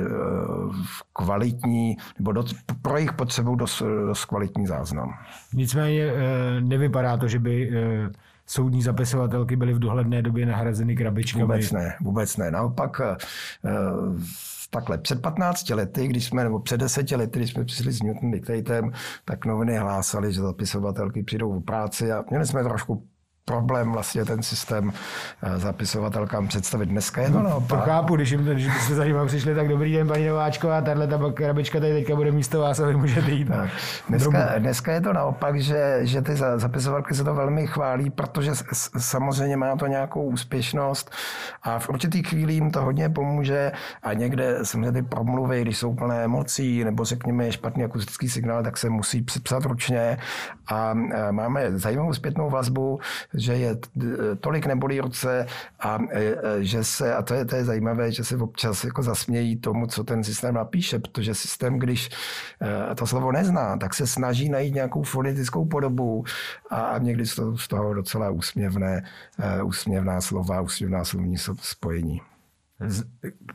[1.12, 2.44] kvalitní, nebo do,
[2.82, 5.14] pro jejich potřebu dost, dost kvalitní záznam.
[5.54, 8.10] Nicméně eh, nevypadá to, že by eh,
[8.46, 11.42] soudní zapisovatelky byly v dohledné době nahrazeny krabičkami.
[11.44, 12.50] Vůbec ne, vůbec ne.
[12.50, 13.00] Naopak
[14.70, 18.30] takhle, před 15 lety, když jsme, nebo před 10 lety, když jsme přišli s Newton
[18.30, 18.92] Dictatem,
[19.24, 23.02] tak noviny hlásali, že zapisovatelky přijdou v práci a měli jsme trošku
[23.48, 24.92] problém vlastně ten systém
[25.42, 26.86] eh, zapisovatelkám představit.
[26.86, 27.78] Dneska je to naopak.
[27.80, 31.06] To chápu, když, jim, když byste za nimi přišli, tak dobrý den, paní Nováčková, tahle
[31.06, 33.48] ta krabička tady teďka bude místo vás a vy můžete jít.
[33.48, 33.70] Tak.
[34.08, 38.52] Dneska, dneska, je to naopak, že, že ty zapisovatelky se to velmi chválí, protože
[38.98, 41.10] samozřejmě má to nějakou úspěšnost
[41.62, 45.94] a v určitých chvíli jim to hodně pomůže a někde samozřejmě ty promluvy, když jsou
[45.94, 50.18] plné emocí nebo řekněme je špatný akustický signál, tak se musí přepsat ručně
[50.68, 50.94] a
[51.30, 53.00] máme zajímavou zpětnou vazbu,
[53.38, 53.76] že je
[54.40, 55.46] tolik nebolí ruce
[55.80, 59.02] a e, e, že se, a to je, to je zajímavé, že se občas jako
[59.02, 62.08] zasmějí tomu, co ten systém napíše, protože systém, když
[62.90, 66.24] e, to slovo nezná, tak se snaží najít nějakou fonetickou podobu
[66.70, 69.04] a někdy jsou z toho docela úsměvné,
[69.64, 72.20] úsměvná slova, úsměvná slovní spojení.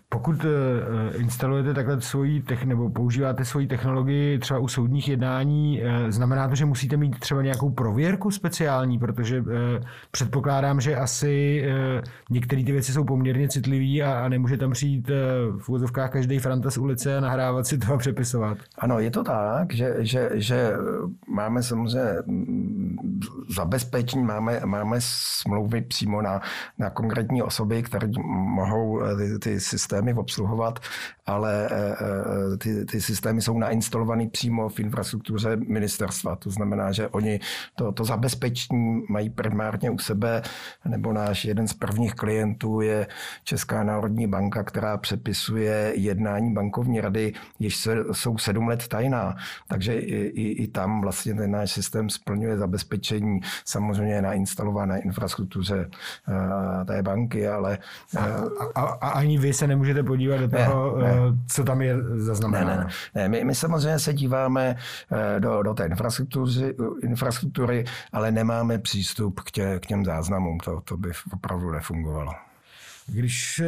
[0.10, 6.48] Pokud eh, instalujete takhle svoji nebo používáte svoji technologii třeba u soudních jednání, eh, znamená
[6.48, 9.82] to, že musíte mít třeba nějakou prověrku speciální, protože eh,
[10.12, 11.64] předpokládám, že asi
[12.30, 15.12] některé ty věci jsou poměrně citlivé a, nemůže tam přijít
[15.58, 18.58] v úzovkách každý franta z ulice a nahrávat si to a přepisovat.
[18.78, 20.74] Ano, je to tak, že, že, že
[21.28, 22.96] máme samozřejmě mm,
[23.54, 26.42] zabezpečení, máme, máme smlouvy přímo na,
[26.78, 30.80] na konkrétní osoby, které mohou ty, ty systémy obsluhovat,
[31.26, 31.96] ale eh,
[32.54, 36.36] eh, ty, ty systémy jsou nainstalované přímo v infrastruktuře ministerstva.
[36.36, 37.40] To znamená, že oni
[37.76, 40.42] to, to zabezpečení mají primárně u sebe,
[40.86, 43.08] nebo náš jeden z prvních klientů je
[43.44, 49.36] Česká národní banka, která přepisuje jednání bankovní rady, jež se, jsou sedm let tajná.
[49.68, 55.90] Takže i, i, i tam vlastně ten náš systém splňuje zabezpečení samozřejmě nainstalované infrastruktuře
[56.28, 57.78] uh, té banky, ale...
[58.16, 58.24] Uh,
[58.76, 61.14] a, a, a ani vy se nemůžete podívat do toho, ne, ne.
[61.14, 62.84] Eh, co tam je zaznamenáno.
[62.84, 63.30] Ne, ne, ne.
[63.30, 64.76] My, my samozřejmě se díváme
[65.12, 70.58] eh, do, do té infrastruktury, infrastruktury, ale nemáme přístup k, tě, k těm záznamům.
[70.58, 72.32] To, to by opravdu nefungovalo.
[73.08, 73.62] Když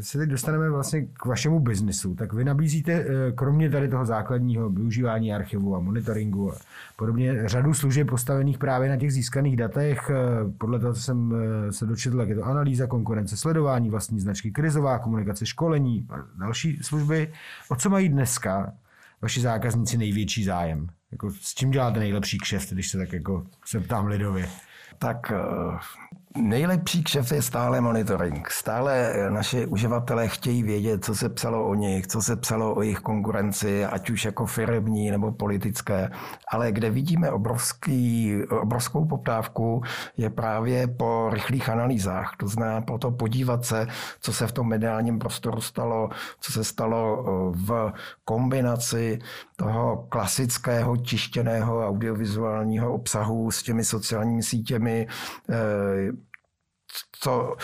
[0.00, 4.70] se teď dostaneme vlastně k vašemu biznisu, tak vy nabízíte eh, kromě tady toho základního
[4.70, 6.56] využívání archivu a monitoringu a
[6.96, 10.10] podobně řadu služeb postavených právě na těch získaných datech.
[10.10, 10.14] Eh,
[10.58, 14.50] podle toho, co jsem eh, se dočetl, jak je to analýza, konkurence, sledování vlastní značky,
[14.50, 17.32] krizová komunikace, školení a další služby.
[17.68, 18.72] O co mají dneska
[19.22, 20.88] vaši zákazníci největší zájem?
[21.12, 24.48] Jako, s čím děláte nejlepší kšeft, když se tak jako se ptám lidově?
[24.98, 25.32] Tak
[26.40, 28.50] Nejlepší kšef je stále monitoring.
[28.50, 32.98] Stále naše uživatelé chtějí vědět, co se psalo o nich, co se psalo o jejich
[32.98, 36.10] konkurenci, ať už jako firmní nebo politické.
[36.52, 39.82] Ale kde vidíme obrovský, obrovskou poptávku,
[40.16, 42.32] je právě po rychlých analýzách.
[42.38, 43.86] To znamená po to podívat se,
[44.20, 46.08] co se v tom mediálním prostoru stalo,
[46.40, 47.92] co se stalo v
[48.24, 49.18] kombinaci
[49.56, 55.06] toho klasického tištěného audiovizuálního obsahu s těmi sociálními sítěmi,
[57.20, 57.56] co,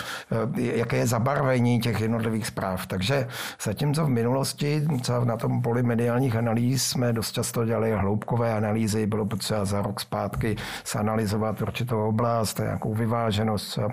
[0.57, 2.87] eh, jaké je zabarvení těch jednotlivých zpráv.
[2.87, 3.29] Takže
[3.63, 9.07] zatímco v minulosti co na tom poli mediálních analýz jsme dost často dělali hloubkové analýzy,
[9.07, 13.89] bylo potřeba za rok zpátky sanalizovat určitou oblast, nějakou vyváženost eh,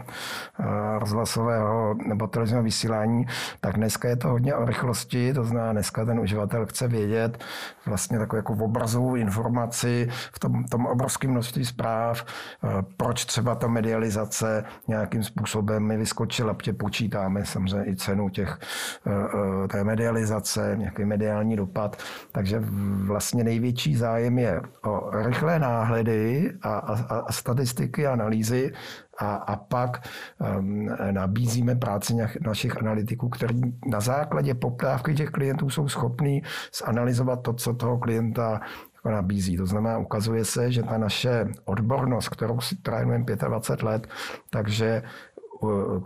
[1.00, 3.26] rozhlasového nebo televizního vysílání,
[3.62, 7.44] tak dneska je to hodně o rychlosti, to znamená dneska ten uživatel chce vědět
[7.86, 13.68] vlastně takovou jako obrazovou informaci v tom, tom obrovském množství zpráv, eh, proč třeba ta
[13.68, 18.60] medializace nějakým způsobem mi vyskočila, protože počítáme samozřejmě i cenu těch,
[19.08, 22.04] eh, eh, té medializace, nějaký mediální dopad.
[22.32, 22.62] Takže
[23.06, 28.72] vlastně největší zájem je o rychlé náhledy a, a, a statistiky, analýzy
[29.20, 30.08] a, a pak
[30.40, 36.42] um, nabízíme práci našich analytiků, kteří na základě poptávky těch klientů jsou schopní
[36.86, 38.60] zanalizovat to, co toho klienta
[39.00, 39.58] jako nabízí.
[39.58, 44.08] To znamená, ukazuje se, že ta naše odbornost, kterou si trénujeme 25 let,
[44.50, 45.04] takže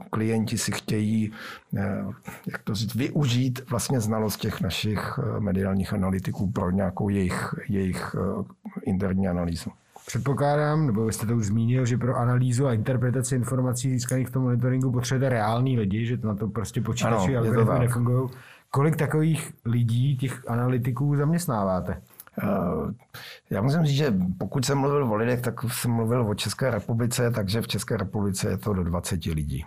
[0.09, 1.31] klienti si chtějí
[1.77, 2.05] eh,
[2.51, 8.15] jak to říct, využít vlastně znalost těch našich eh, mediálních analytiků pro nějakou jejich, jejich
[8.15, 8.43] eh,
[8.85, 9.69] interní analýzu.
[10.05, 14.31] Předpokládám, nebo vy jste to už zmínil, že pro analýzu a interpretaci informací získaných v
[14.31, 18.29] tom monitoringu potřebujete reální lidi, že to na to prostě počítači a algoritmy nefungují.
[18.71, 22.01] Kolik takových lidí, těch analytiků zaměstnáváte?
[23.49, 27.31] Já musím říct, že pokud jsem mluvil o lidech, tak jsem mluvil o České republice,
[27.31, 29.65] takže v České republice je to do 20 lidí.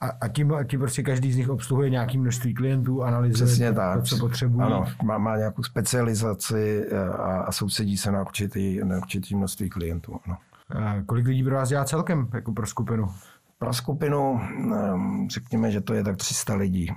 [0.00, 3.68] A, a, tím, a tím prostě každý z nich obsluhuje nějaké množství klientů, analyzuje Přesně
[3.68, 4.00] to, tak.
[4.00, 4.62] to, co potřebují.
[4.62, 6.86] Ano, má, má nějakou specializaci
[7.18, 10.20] a, a soustředí se na určitý, na určitý množství klientů.
[10.26, 10.36] Ano.
[10.70, 13.08] A kolik lidí pro vás dělá celkem, jako pro skupinu?
[13.58, 14.40] Pro skupinu,
[14.74, 16.92] ehm, řekněme, že to je tak 300 lidí.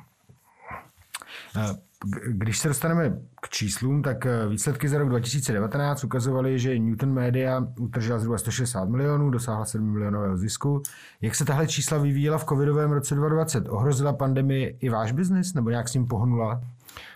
[2.27, 7.67] Když se dostaneme k číslům, tak eh, výsledky za rok 2019 ukazovaly, že Newton Media
[7.79, 10.83] utržela zhruba 160 milionů, dosáhla 7 milionového zisku.
[11.21, 13.69] Jak se tahle čísla vyvíjela v covidovém roce 2020?
[13.69, 16.61] Ohrozila pandemie i váš biznis nebo nějak s ním pohnula?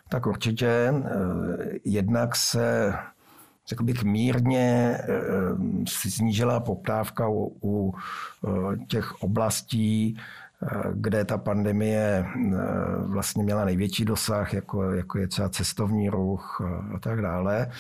[0.10, 0.68] Tak určitě.
[0.68, 1.04] Eh,
[1.86, 2.94] jednak se
[3.68, 5.08] řekl bych, mírně eh,
[5.88, 7.94] snížila poptávka u, u
[8.88, 10.18] těch oblastí,
[10.94, 12.58] kde ta pandemie eh,
[13.06, 16.62] vlastně měla největší dosah, jako, jako je třeba cestovní ruch
[16.96, 17.72] a tak dále.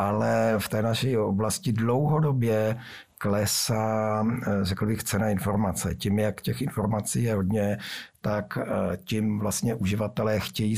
[0.00, 2.76] Ale v té naší oblasti dlouhodobě
[3.18, 5.94] klesá, eh, řekl bych, cena informace.
[5.94, 7.78] Tím, jak těch informací je hodně,
[8.20, 10.76] tak eh, tím vlastně uživatelé chtějí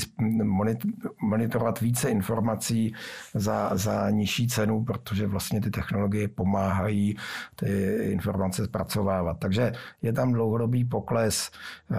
[1.21, 2.95] monitorovat více informací
[3.33, 7.15] za, za nižší cenu, protože vlastně ty technologie pomáhají
[7.55, 9.39] ty informace zpracovávat.
[9.39, 11.51] Takže je tam dlouhodobý pokles,
[11.91, 11.95] eh,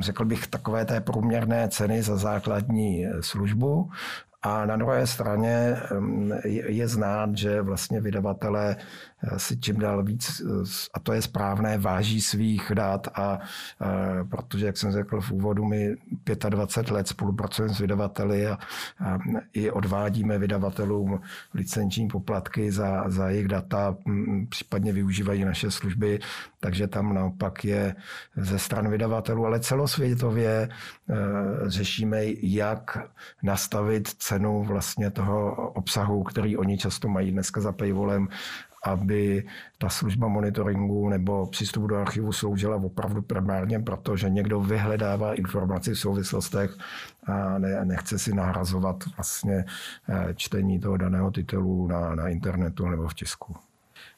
[0.00, 3.90] řekl bych, takové té průměrné ceny za základní službu
[4.42, 5.76] a na druhé straně
[6.66, 8.76] je znát, že vlastně vydavatelé
[9.36, 13.38] si čím dál víc, eh, a to je správné, váží svých dat a
[13.82, 15.96] eh, protože, jak jsem řekl v úvodu, my
[16.48, 18.58] 25 let spolupracujeme s vydavateli a,
[19.00, 19.18] a
[19.52, 21.20] i odvádíme vydavatelům
[21.54, 23.96] licenční poplatky za, za jejich data,
[24.48, 26.20] případně využívají naše služby,
[26.60, 27.94] takže tam naopak je
[28.36, 30.68] ze stran vydavatelů, ale celosvětově
[31.66, 32.98] řešíme, jak
[33.42, 38.28] nastavit cenu vlastně toho obsahu, který oni často mají dneska za paywallem,
[38.82, 39.46] aby
[39.78, 45.98] ta služba monitoringu nebo přístupu do archivu sloužila opravdu primárně, protože někdo vyhledává informaci v
[45.98, 46.76] souvislostech
[47.26, 49.64] a ne, nechce si nahrazovat vlastně
[50.08, 53.56] eh, čtení toho daného titulu na, na internetu nebo v tisku.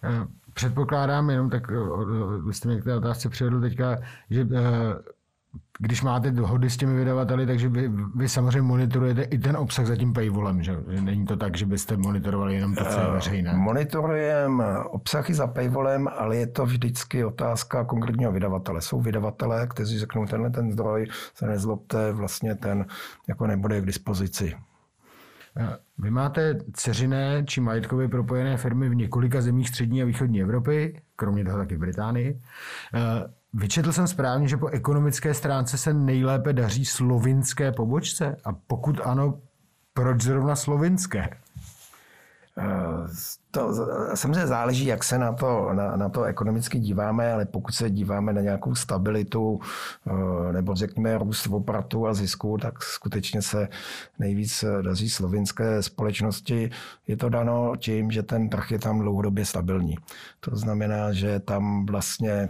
[0.05, 3.99] Eh, předpokládám jenom tak, eh, jste mě k té otázce přivedl teďka,
[4.31, 4.47] že
[5.79, 9.97] když máte dohody s těmi vydavateli, takže vy, vy samozřejmě monitorujete i ten obsah za
[9.97, 10.77] tím paywallem, že?
[11.01, 13.53] Není to tak, že byste monitorovali jenom to, co je veřejné.
[13.57, 18.81] Monitorujeme obsahy za paywallem, ale je to vždycky otázka konkrétního vydavatele.
[18.81, 22.87] Jsou vydavatelé, kteří řeknou, tenhle ten zdroj se nezlobte, vlastně ten
[23.29, 24.55] jako nebude k dispozici.
[25.99, 31.45] Vy máte ceřiné či majetkově propojené firmy v několika zemích střední a východní Evropy, kromě
[31.45, 32.41] toho taky v Británii.
[33.55, 38.37] Vyčetl jsem správně, že po ekonomické stránce se nejlépe daří slovinské pobočce?
[38.45, 39.39] A pokud ano,
[39.95, 41.29] proč zrovna slovinské?
[43.51, 43.75] To
[44.15, 48.33] samozřejmě záleží, jak se na to, na, na to ekonomicky díváme, ale pokud se díváme
[48.33, 49.61] na nějakou stabilitu
[50.07, 53.69] eh, nebo řekněme růst opratu a zisku, tak skutečně se
[54.19, 56.71] nejvíc daří slovinské společnosti.
[57.07, 59.97] Je to dano tím, že ten trh je tam dlouhodobě stabilní.
[60.41, 62.49] To znamená, že tam vlastně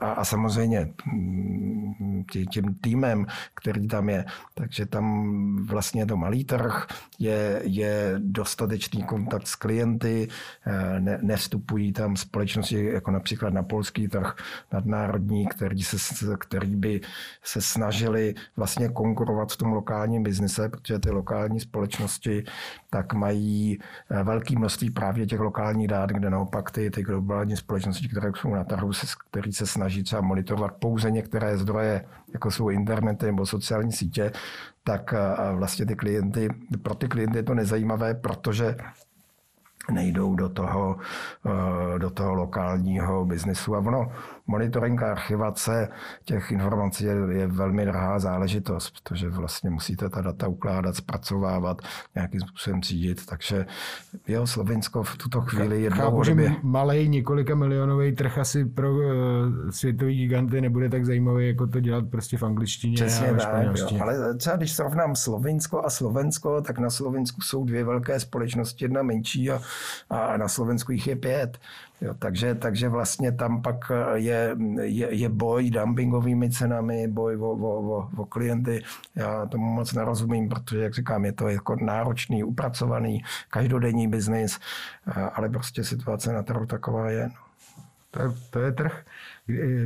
[0.00, 4.24] a, a samozřejmě mm, tím týmem, který tam je.
[4.54, 6.86] Takže tam vlastně to malý trh,
[7.18, 10.28] je, je dostatečný kontakt s klienty,
[10.66, 14.36] eh, ne, nevstupují tam společnosti jako například na polský trh
[14.72, 15.96] nadnárodní, který, se,
[16.38, 17.00] který by
[17.42, 22.44] se snažili vlastně konkurovat v tom lokálním biznise, protože ty lokální společnosti
[22.94, 23.78] tak mají
[24.10, 28.54] eh, velké množství právě těch lokálních dát, kde naopak ty, ty globální společnosti, které jsou
[28.54, 33.46] na trhu, se, který se snaží třeba monitorovat pouze některé zdroje, jako jsou internety nebo
[33.46, 34.32] sociální sítě,
[34.84, 36.48] tak eh, vlastně ty klienty,
[36.82, 38.76] pro ty klienty je to nezajímavé, protože
[39.90, 40.96] nejdou do toho,
[41.46, 43.74] eh, do toho lokálního biznesu.
[43.74, 44.12] A ono,
[44.46, 45.88] monitoring a archivace
[46.24, 51.82] těch informací je, je velmi drahá záležitost, protože vlastně musíte ta data ukládat, zpracovávat,
[52.14, 53.26] nějakým způsobem třídit.
[53.26, 53.66] Takže
[54.28, 59.02] jo, Slovensko v tuto chvíli je Chápu, že malý několika milionový trh asi pro uh,
[59.70, 63.86] světový giganty nebude tak zajímavý, jako to dělat prostě v angličtině Přesně a jo.
[64.00, 69.02] Ale třeba když srovnám Slovensko a Slovensko, tak na Slovensku jsou dvě velké společnosti, jedna
[69.02, 69.60] menší a,
[70.10, 71.58] a na Slovensku jich je pět.
[72.00, 77.96] Jo, takže, takže vlastně tam pak je, je, je boj dumpingovými cenami, boj o, o,
[77.96, 78.82] o, o klienty.
[79.14, 84.58] Já tomu moc nerozumím, protože, jak říkám, je to jako náročný, upracovaný, každodenní biznis,
[85.32, 87.28] ale prostě situace na trhu taková je.
[87.28, 87.44] No.
[88.10, 89.04] To je, to je trh.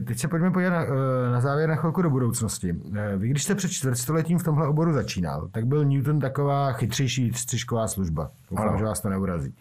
[0.07, 0.85] Teď se pojďme podívat na,
[1.33, 2.73] na závěr na chvilku do budoucnosti.
[3.17, 7.89] Vy, když jste před čtvrtstoletím v tomhle oboru začínal, tak byl Newton taková chytřejší střižková
[7.89, 8.31] služba.
[8.51, 9.55] Doufám, že vás to neurazí.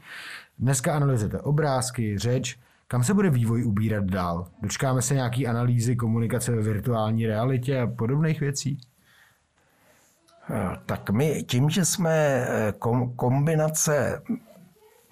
[0.60, 2.60] Dneska analyzujete obrázky, řeč.
[2.88, 4.48] Kam se bude vývoj ubírat dál?
[4.62, 8.80] Dočkáme se nějaký analýzy komunikace ve virtuální realitě a podobných věcí?
[10.50, 12.74] Eh, tak my tím, že jsme eh,
[13.16, 14.22] kombinace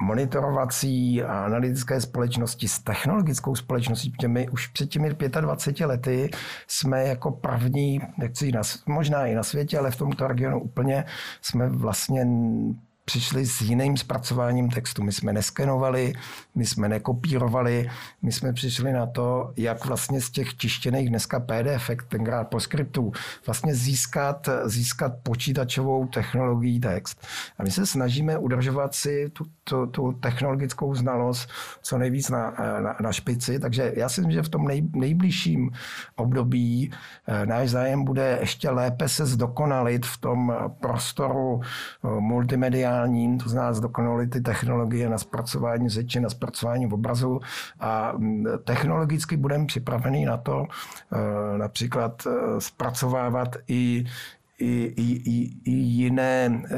[0.01, 5.09] monitorovací a analytické společnosti s technologickou společností, my už před těmi
[5.41, 6.29] 25 lety
[6.67, 11.05] jsme jako první, nechci na, možná i na světě, ale v tomto regionu úplně
[11.41, 12.25] jsme vlastně
[13.05, 15.03] přišli s jiným zpracováním textu.
[15.03, 16.13] My jsme neskenovali,
[16.55, 17.89] my jsme nekopírovali,
[18.21, 23.11] my jsme přišli na to, jak vlastně z těch tištěných dneska PDF, tenkrát po skriptu,
[23.45, 27.27] vlastně získat, získat počítačovou technologií text.
[27.57, 31.49] A my se snažíme udržovat si tu, tu, tu technologickou znalost
[31.81, 35.71] co nejvíc na, na, na špici, takže já si myslím, že v tom nej, nejbližším
[36.15, 36.91] období
[37.27, 43.49] eh, náš zájem bude ještě lépe se zdokonalit v tom prostoru eh, multimedia digitálním, to
[43.49, 47.39] znamená zdokonalili ty technologie na zpracování řeči, na zpracování obrazu.
[47.79, 50.65] A mm, technologicky budeme připraveni na to
[51.13, 54.05] eh, například eh, zpracovávat i
[54.59, 56.77] i, i, i jiné, eh,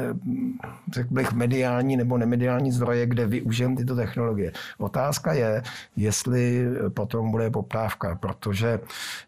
[0.92, 4.52] řekl bych, mediální nebo nemediální zdroje, kde využijeme tyto technologie.
[4.78, 5.62] Otázka je,
[5.96, 8.80] jestli potom bude poptávka, protože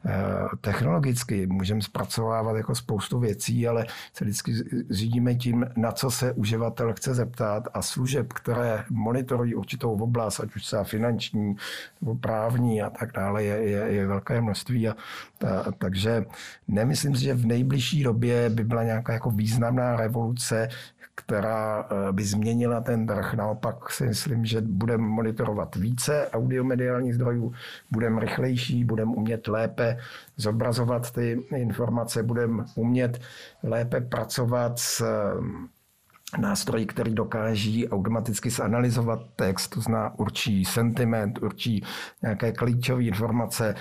[0.07, 0.13] eh,
[0.61, 4.55] technologicky můžeme zpracovávat jako spoustu věcí, ale se vždycky
[4.91, 10.57] řídíme tím, na co se uživatel chce zeptat a služeb, které monitorují určitou oblast, ať
[10.57, 11.57] už se finanční
[12.01, 14.89] nebo právní a tak dále, je, je, je velké množství.
[14.89, 14.97] A,
[15.47, 16.25] a, takže
[16.69, 20.69] nemyslím si, že v nejbližší době by byla nějaká jako významná revoluce,
[21.15, 23.35] která eh, by změnila ten trh.
[23.35, 27.53] Naopak si myslím, že budeme monitorovat více audiomediálních zdrojů,
[27.91, 29.99] budeme rychlejší, budeme umět lépe
[30.37, 33.21] zobrazovat ty informace, budeme umět
[33.63, 41.85] lépe pracovat s eh, nástroji, který dokáží automaticky zanalizovat text, to zná určí sentiment, určí
[42.23, 43.75] nějaké klíčové informace,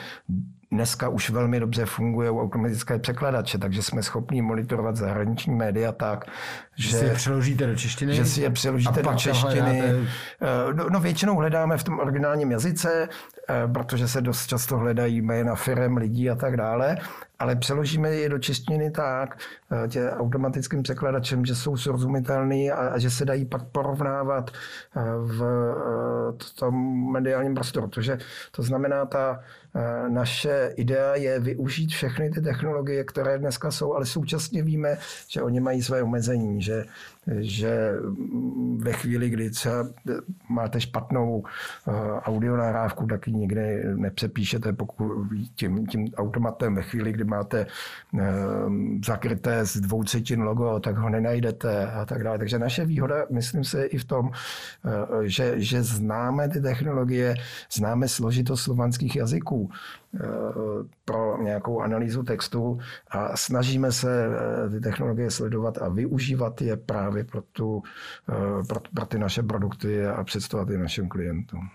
[0.72, 6.26] Dneska už velmi dobře fungují automatické překladače, takže jsme schopni monitorovat zahraniční média tak,
[6.76, 8.14] že, že si je přeložíte do češtiny.
[8.14, 9.82] Že si je přeložíte do češtiny.
[9.84, 13.10] Eh, no, no, většinou hledáme v tom originálním jazyce,
[13.50, 16.98] eh, protože se dost často hledají jména firem, lidí a tak dále,
[17.40, 19.38] ale přeložíme je do češtiny tak,
[19.72, 24.52] eh, tě automatickým překladačem, že jsou srozumitelný a, a že se dají pak porovnávat
[25.26, 25.44] v
[26.60, 26.76] tom
[27.12, 27.88] mediálním prostoru.
[27.88, 28.18] Protože
[28.52, 29.40] to znamená, ta
[30.08, 35.60] naše idea je využít všechny ty technologie, které dneska jsou, ale současně víme, že oni
[35.60, 36.86] mají své omezení, že
[37.38, 37.94] že
[38.78, 39.88] ve chvíli, kdy třeba
[40.50, 41.44] máte špatnou
[41.88, 46.76] eh, audio nahrávku, tak ji nikdy nepřepíšete pokud tím, tím automatem.
[46.76, 47.66] Ve chvíli, kdy máte
[48.20, 48.26] eh,
[49.06, 52.38] zakryté z dvou třetin logo, tak ho nenajdete a tak dále.
[52.38, 54.32] Takže naše výhoda, myslím se, i v tom,
[54.86, 57.36] eh, že, že známe ty technologie,
[57.72, 59.70] známe složitost slovanských jazyků
[61.06, 62.80] pro nějakou analýzu textu
[63.12, 64.28] a snažíme se
[64.72, 67.84] ty technologie sledovat a využívat je právě pro, tu,
[68.30, 71.70] eh, pro, pro ty naše produkty a představovat je našim klientům.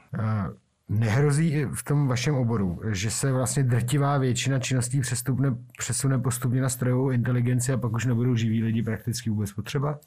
[0.88, 6.68] Nehrozí v tom vašem oboru, že se vlastně drtivá většina činností přestupne, přesune postupně na
[6.68, 9.98] strojovou inteligenci a pak už nebudou živí lidi prakticky vůbec potřeba?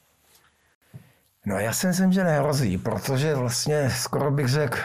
[1.46, 4.78] No já si myslím, že nehrozí, protože vlastně skoro bych řekl,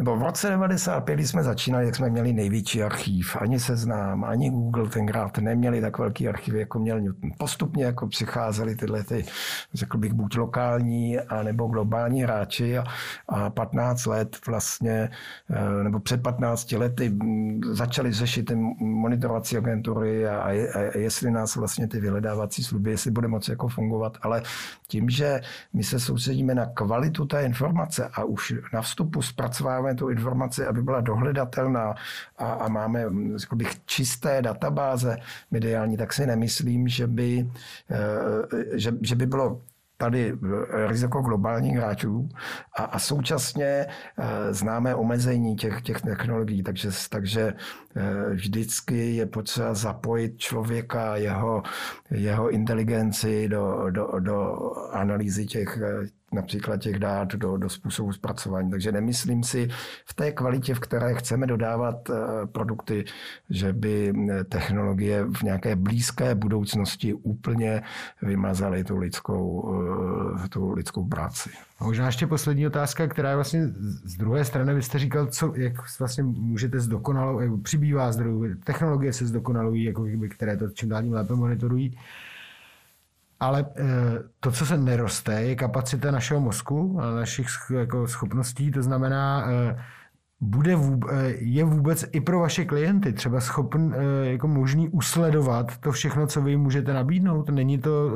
[0.00, 4.50] nebo v roce 95, když jsme začínali, jak jsme měli největší archív, ani Seznám, ani
[4.50, 7.30] Google tenkrát neměli tak velký archiv, jako měl Newton.
[7.38, 9.24] Postupně jako přicházely tyhle, ty,
[9.74, 12.84] řekl bych, buď lokální, nebo globální hráči a,
[13.28, 15.10] a 15 let vlastně,
[15.50, 17.16] eh, nebo před 15 lety
[17.70, 23.10] začali řešit ty monitorovací agentury a, a, a jestli nás vlastně ty vyhledávací služby, jestli
[23.10, 24.42] bude moci jako fungovat, ale
[24.88, 25.40] tím, že
[25.72, 30.82] my se soustředíme na kvalitu té informace a už na vstupu zpracováváme tu informaci, aby
[30.82, 31.94] byla dohledatelná
[32.38, 33.04] a, a máme
[33.54, 35.16] bych, čisté databáze
[35.50, 37.50] mediální, tak si nemyslím, že by,
[37.90, 39.60] eh, že, že by bylo
[40.00, 40.32] tady
[40.86, 42.28] riziko globálních hráčů.
[42.76, 43.86] A, a současně e,
[44.50, 47.52] známe omezení těch, těch technologií, takže, takže
[48.32, 51.62] vždycky je potřeba zapojit člověka, jeho,
[52.10, 54.56] jeho inteligenci do, do, do
[54.92, 55.78] analýzy těch,
[56.32, 58.70] například těch dát do, do způsobu zpracování.
[58.70, 59.68] Takže nemyslím si
[60.06, 63.04] v té kvalitě, v které chceme dodávat eh, produkty,
[63.50, 67.82] že by eh, technologie v nějaké blízké budoucnosti úplně
[68.22, 69.74] vymazaly tu lidskou,
[70.44, 71.50] eh, tu lidskou práci.
[71.80, 73.66] A možná ještě poslední otázka, která je vlastně
[74.04, 74.74] z druhé strany.
[74.74, 80.56] Vy jste říkal, co, jak vlastně můžete zdokonalovat, přibývá zdrojů, technologie se zdokonalují, jako, které
[80.56, 81.98] to čím dál tím lépe monitorují.
[83.40, 83.84] Ale eh,
[84.40, 87.46] to, co se neroste, je kapacita našeho mozku a našich
[87.78, 88.70] jako schopností.
[88.70, 89.82] To znamená, eh,
[90.40, 95.92] bude vůbec, eh, je vůbec i pro vaše klienty třeba schopn, jako možný usledovat to
[95.92, 97.50] všechno, co vy můžete nabídnout.
[97.50, 98.10] Není to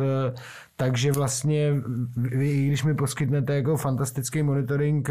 [0.76, 1.72] takže vlastně
[2.16, 5.10] vy, když mi poskytnete jako fantastický monitoring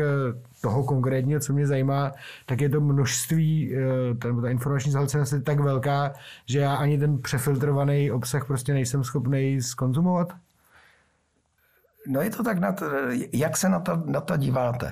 [0.61, 2.11] toho konkrétního, co mě zajímá,
[2.45, 3.75] tak je to množství,
[4.19, 6.13] ta, ta informační zahlcenost je tak velká,
[6.45, 10.33] že já ani ten přefiltrovaný obsah prostě nejsem schopný skonzumovat?
[12.07, 12.85] No je to tak, na to,
[13.33, 14.91] jak se na to, na to díváte.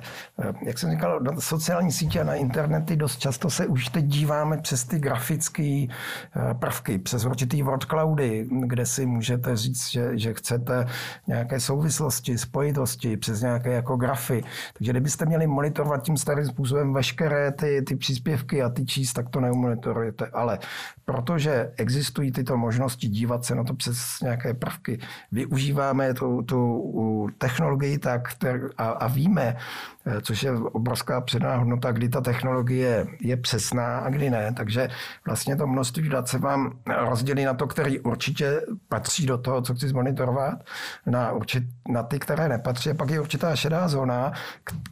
[0.66, 4.58] Jak jsem říkal, na sociální sítě a na internety dost často se už teď díváme
[4.58, 10.34] přes ty grafické eh, prvky, přes určitý word cloudy, kde si můžete říct, že, že
[10.34, 10.86] chcete
[11.26, 14.44] nějaké souvislosti, spojitosti, přes nějaké jako grafy.
[14.78, 19.28] Takže kdybyste měli monitorovat tím starým způsobem veškeré ty, ty příspěvky a ty číst, tak
[19.28, 20.26] to neumonitorujete.
[20.32, 20.58] Ale
[21.04, 24.98] protože existují tyto možnosti dívat se na to přes nějaké prvky,
[25.32, 26.92] využíváme tu, tu
[27.38, 28.28] technologii tak,
[28.78, 29.56] a, a víme,
[30.06, 34.52] eh, což je obrovská předná hodnota, kdy ta technologie je přesná a kdy ne.
[34.56, 34.88] Takže
[35.26, 39.74] vlastně to množství dat se vám rozdělí na to, který určitě patří do toho, co
[39.74, 40.64] chci zmonitorovat,
[41.06, 42.90] na, určit, na ty, které nepatří.
[42.90, 44.32] A pak je určitá šedá zóna,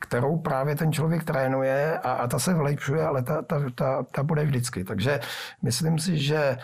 [0.01, 4.23] kterou právě ten člověk trénuje a, a ta se vlepšuje, ale ta, ta, ta, ta
[4.23, 4.85] bude vždycky.
[4.85, 5.21] Takže
[5.63, 6.57] myslím si, že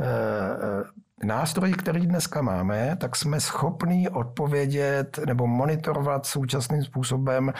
[0.00, 7.52] eh, nástroj, který dneska máme, tak jsme schopni odpovědět nebo monitorovat současným způsobem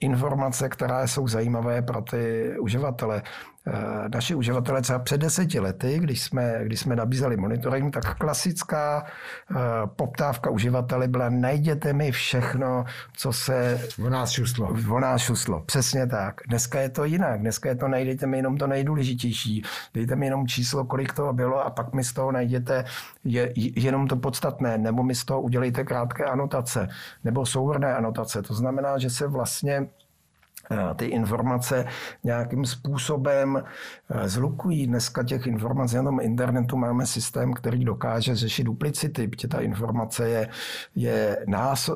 [0.00, 3.22] informace, které jsou zajímavé pro ty uživatele.
[3.66, 9.04] Eh, naši uživatelé třeba před deseti lety, když jsme, když jsme nabízeli monitoring, tak klasická
[9.50, 9.56] uh,
[9.96, 12.84] poptávka uživatele byla najděte mi všechno,
[13.16, 13.80] co se...
[14.06, 14.76] O nás šuslo.
[14.90, 16.40] O nás šuslo, přesně tak.
[16.48, 17.40] Dneska je to jinak.
[17.40, 19.62] Dneska je to najdete mi jenom to nejdůležitější.
[19.94, 22.84] Dejte mi jenom číslo, kolik toho bylo a pak mi z toho najděte
[23.24, 26.88] je, jenom to podstatné, nebo mi z toho udělejte krátké anotace,
[27.24, 28.42] nebo souhrné anotace.
[28.42, 29.86] To znamená, že se vlastně Eh,
[30.96, 31.84] ty informace
[32.24, 33.62] nějakým způsobem
[34.10, 34.86] eh, zlukují.
[34.86, 40.28] Dneska těch informací na tom internetu máme systém, který dokáže řešit duplicity, protože ta informace
[40.28, 40.48] je,
[40.94, 41.90] je nás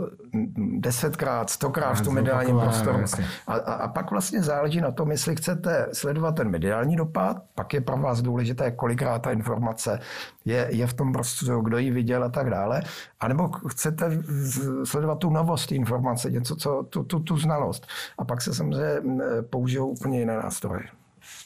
[0.78, 2.98] desetkrát, stokrát v tom mediálním prostoru.
[3.46, 7.74] A, a, a pak vlastně záleží na tom, jestli chcete sledovat ten mediální dopad, pak
[7.74, 10.00] je pro vás důležité, kolikrát ta informace
[10.44, 12.82] je, je v tom prostoru, kdo ji viděl a tak dále.
[13.20, 14.22] A nebo chcete
[14.84, 17.86] sledovat tu novost informace, něco, co, tu, tu, tu znalost.
[18.18, 19.00] A pak se samozřejmě
[19.50, 20.82] použijou úplně jiné nástroje.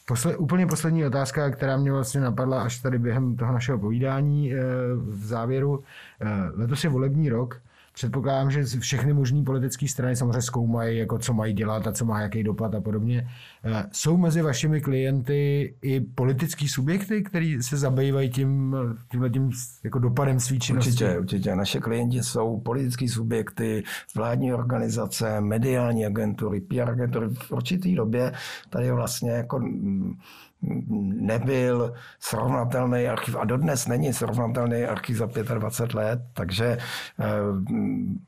[0.07, 4.57] Posle, úplně poslední otázka, která mě vlastně napadla až tady během toho našeho povídání e,
[4.95, 5.83] v závěru.
[6.20, 7.61] E, letos je volební rok.
[7.93, 12.20] Předpokládám, že všechny možné politické strany samozřejmě zkoumají, jako co mají dělat a co má
[12.20, 13.28] jaký dopad a podobně.
[13.64, 18.76] Eh, jsou mezi vašimi klienty i politický subjekty, který se zabývají tím,
[19.11, 19.51] tímhle tím
[19.84, 20.90] jako dopadem svý činnosti?
[20.90, 21.57] Určitě, určitě.
[21.57, 23.82] Naše klienti jsou politický subjekty,
[24.16, 27.26] vládní organizace, mediální agentury, PR agentury.
[27.28, 28.32] V určitý době
[28.70, 30.14] tady vlastně jako mm,
[30.63, 35.27] nebyl srovnatelný archiv a dodnes není srovnatelný archiv za
[35.59, 36.79] 25 let, takže
[37.21, 37.25] eh,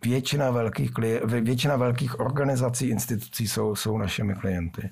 [0.05, 0.91] většina velkých,
[1.25, 4.91] většina velkých organizací, institucí jsou, jsou našimi klienty.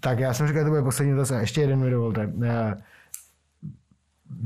[0.00, 1.40] Tak já jsem říkal, to bude poslední otázka.
[1.40, 2.32] Ještě jeden mi dovolte.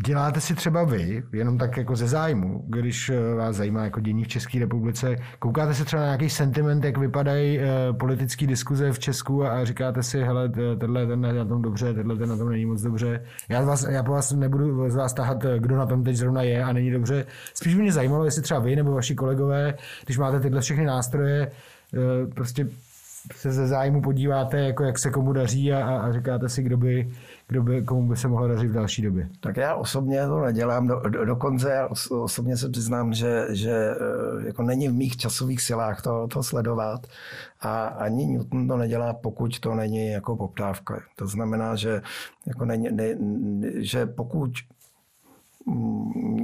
[0.07, 4.25] Děláte si třeba vy, jenom tak jako ze zájmu, když eh, vás zajímá jako dění
[4.25, 7.65] v České republice, koukáte se třeba na nějaký sentiment, jak vypadají uh,
[7.97, 12.29] politické diskuze v Česku a, říkáte si, hele, tenhle ten na tom dobře, tenhle ten
[12.29, 13.25] na tom není moc dobře.
[13.49, 16.65] Já, vás, já po vás nebudu z vás tahat, kdo na tom teď zrovna je
[16.65, 17.27] a není dobře.
[17.55, 19.75] Spíš by mě zajímalo, jestli třeba vy nebo vaši kolegové,
[20.05, 21.51] když máte tyhle všechny nástroje,
[22.35, 22.67] prostě
[23.35, 27.13] se ze zájmu podíváte, jako jak se komu daří a, a říkáte si, kdo by,
[27.49, 29.29] kdo by, komu by se mohlo dařit v další době.
[29.41, 34.47] Tak já osobně to nedělám, do, do, dokonce já osobně se přiznám, že, že eh,
[34.47, 37.07] jako není v mých časových silách to, to sledovat
[37.61, 41.01] a ani Newton to nedělá, pokud to není jako poptávka.
[41.17, 42.03] To znamená, že,
[42.47, 43.17] jako není, ne,
[43.77, 44.51] že pokud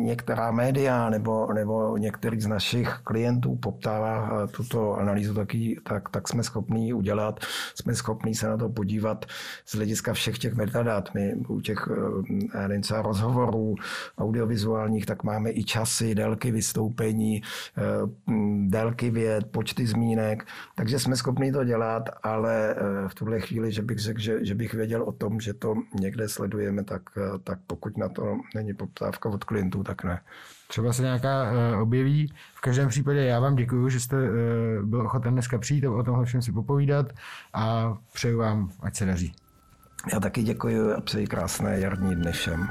[0.08, 6.28] některá média nebo, nebo některý z našich klientů poptává eh, tuto analýzu, taky, tak, tak
[6.28, 7.40] jsme schopní udělat,
[7.74, 9.26] jsme schopní se na to podívat
[9.64, 11.14] z hlediska všech těch metadat.
[11.14, 11.88] My u těch
[12.54, 13.74] eh, rozhovorů
[14.18, 17.42] audiovizuálních, tak máme i časy, délky vystoupení,
[17.78, 17.82] eh,
[18.66, 22.76] délky věd, počty zmínek, takže jsme schopni to dělat, ale
[23.08, 26.28] v tuhle chvíli, že bych řekl, že, že bych věděl o tom, že to někde
[26.28, 27.02] sledujeme, tak,
[27.44, 30.20] tak pokud na to není poptávka, poptávka od klientů, tak ne.
[30.68, 32.32] Třeba se nějaká uh, objeví.
[32.54, 34.30] V každém případě já vám děkuji, že jste uh,
[34.84, 37.06] byl ochoten dneska přijít a o tomhle všem si popovídat
[37.54, 39.32] a přeju vám, ať se daří.
[40.12, 42.68] Já taky děkuji a přeji krásné jarní dny všem.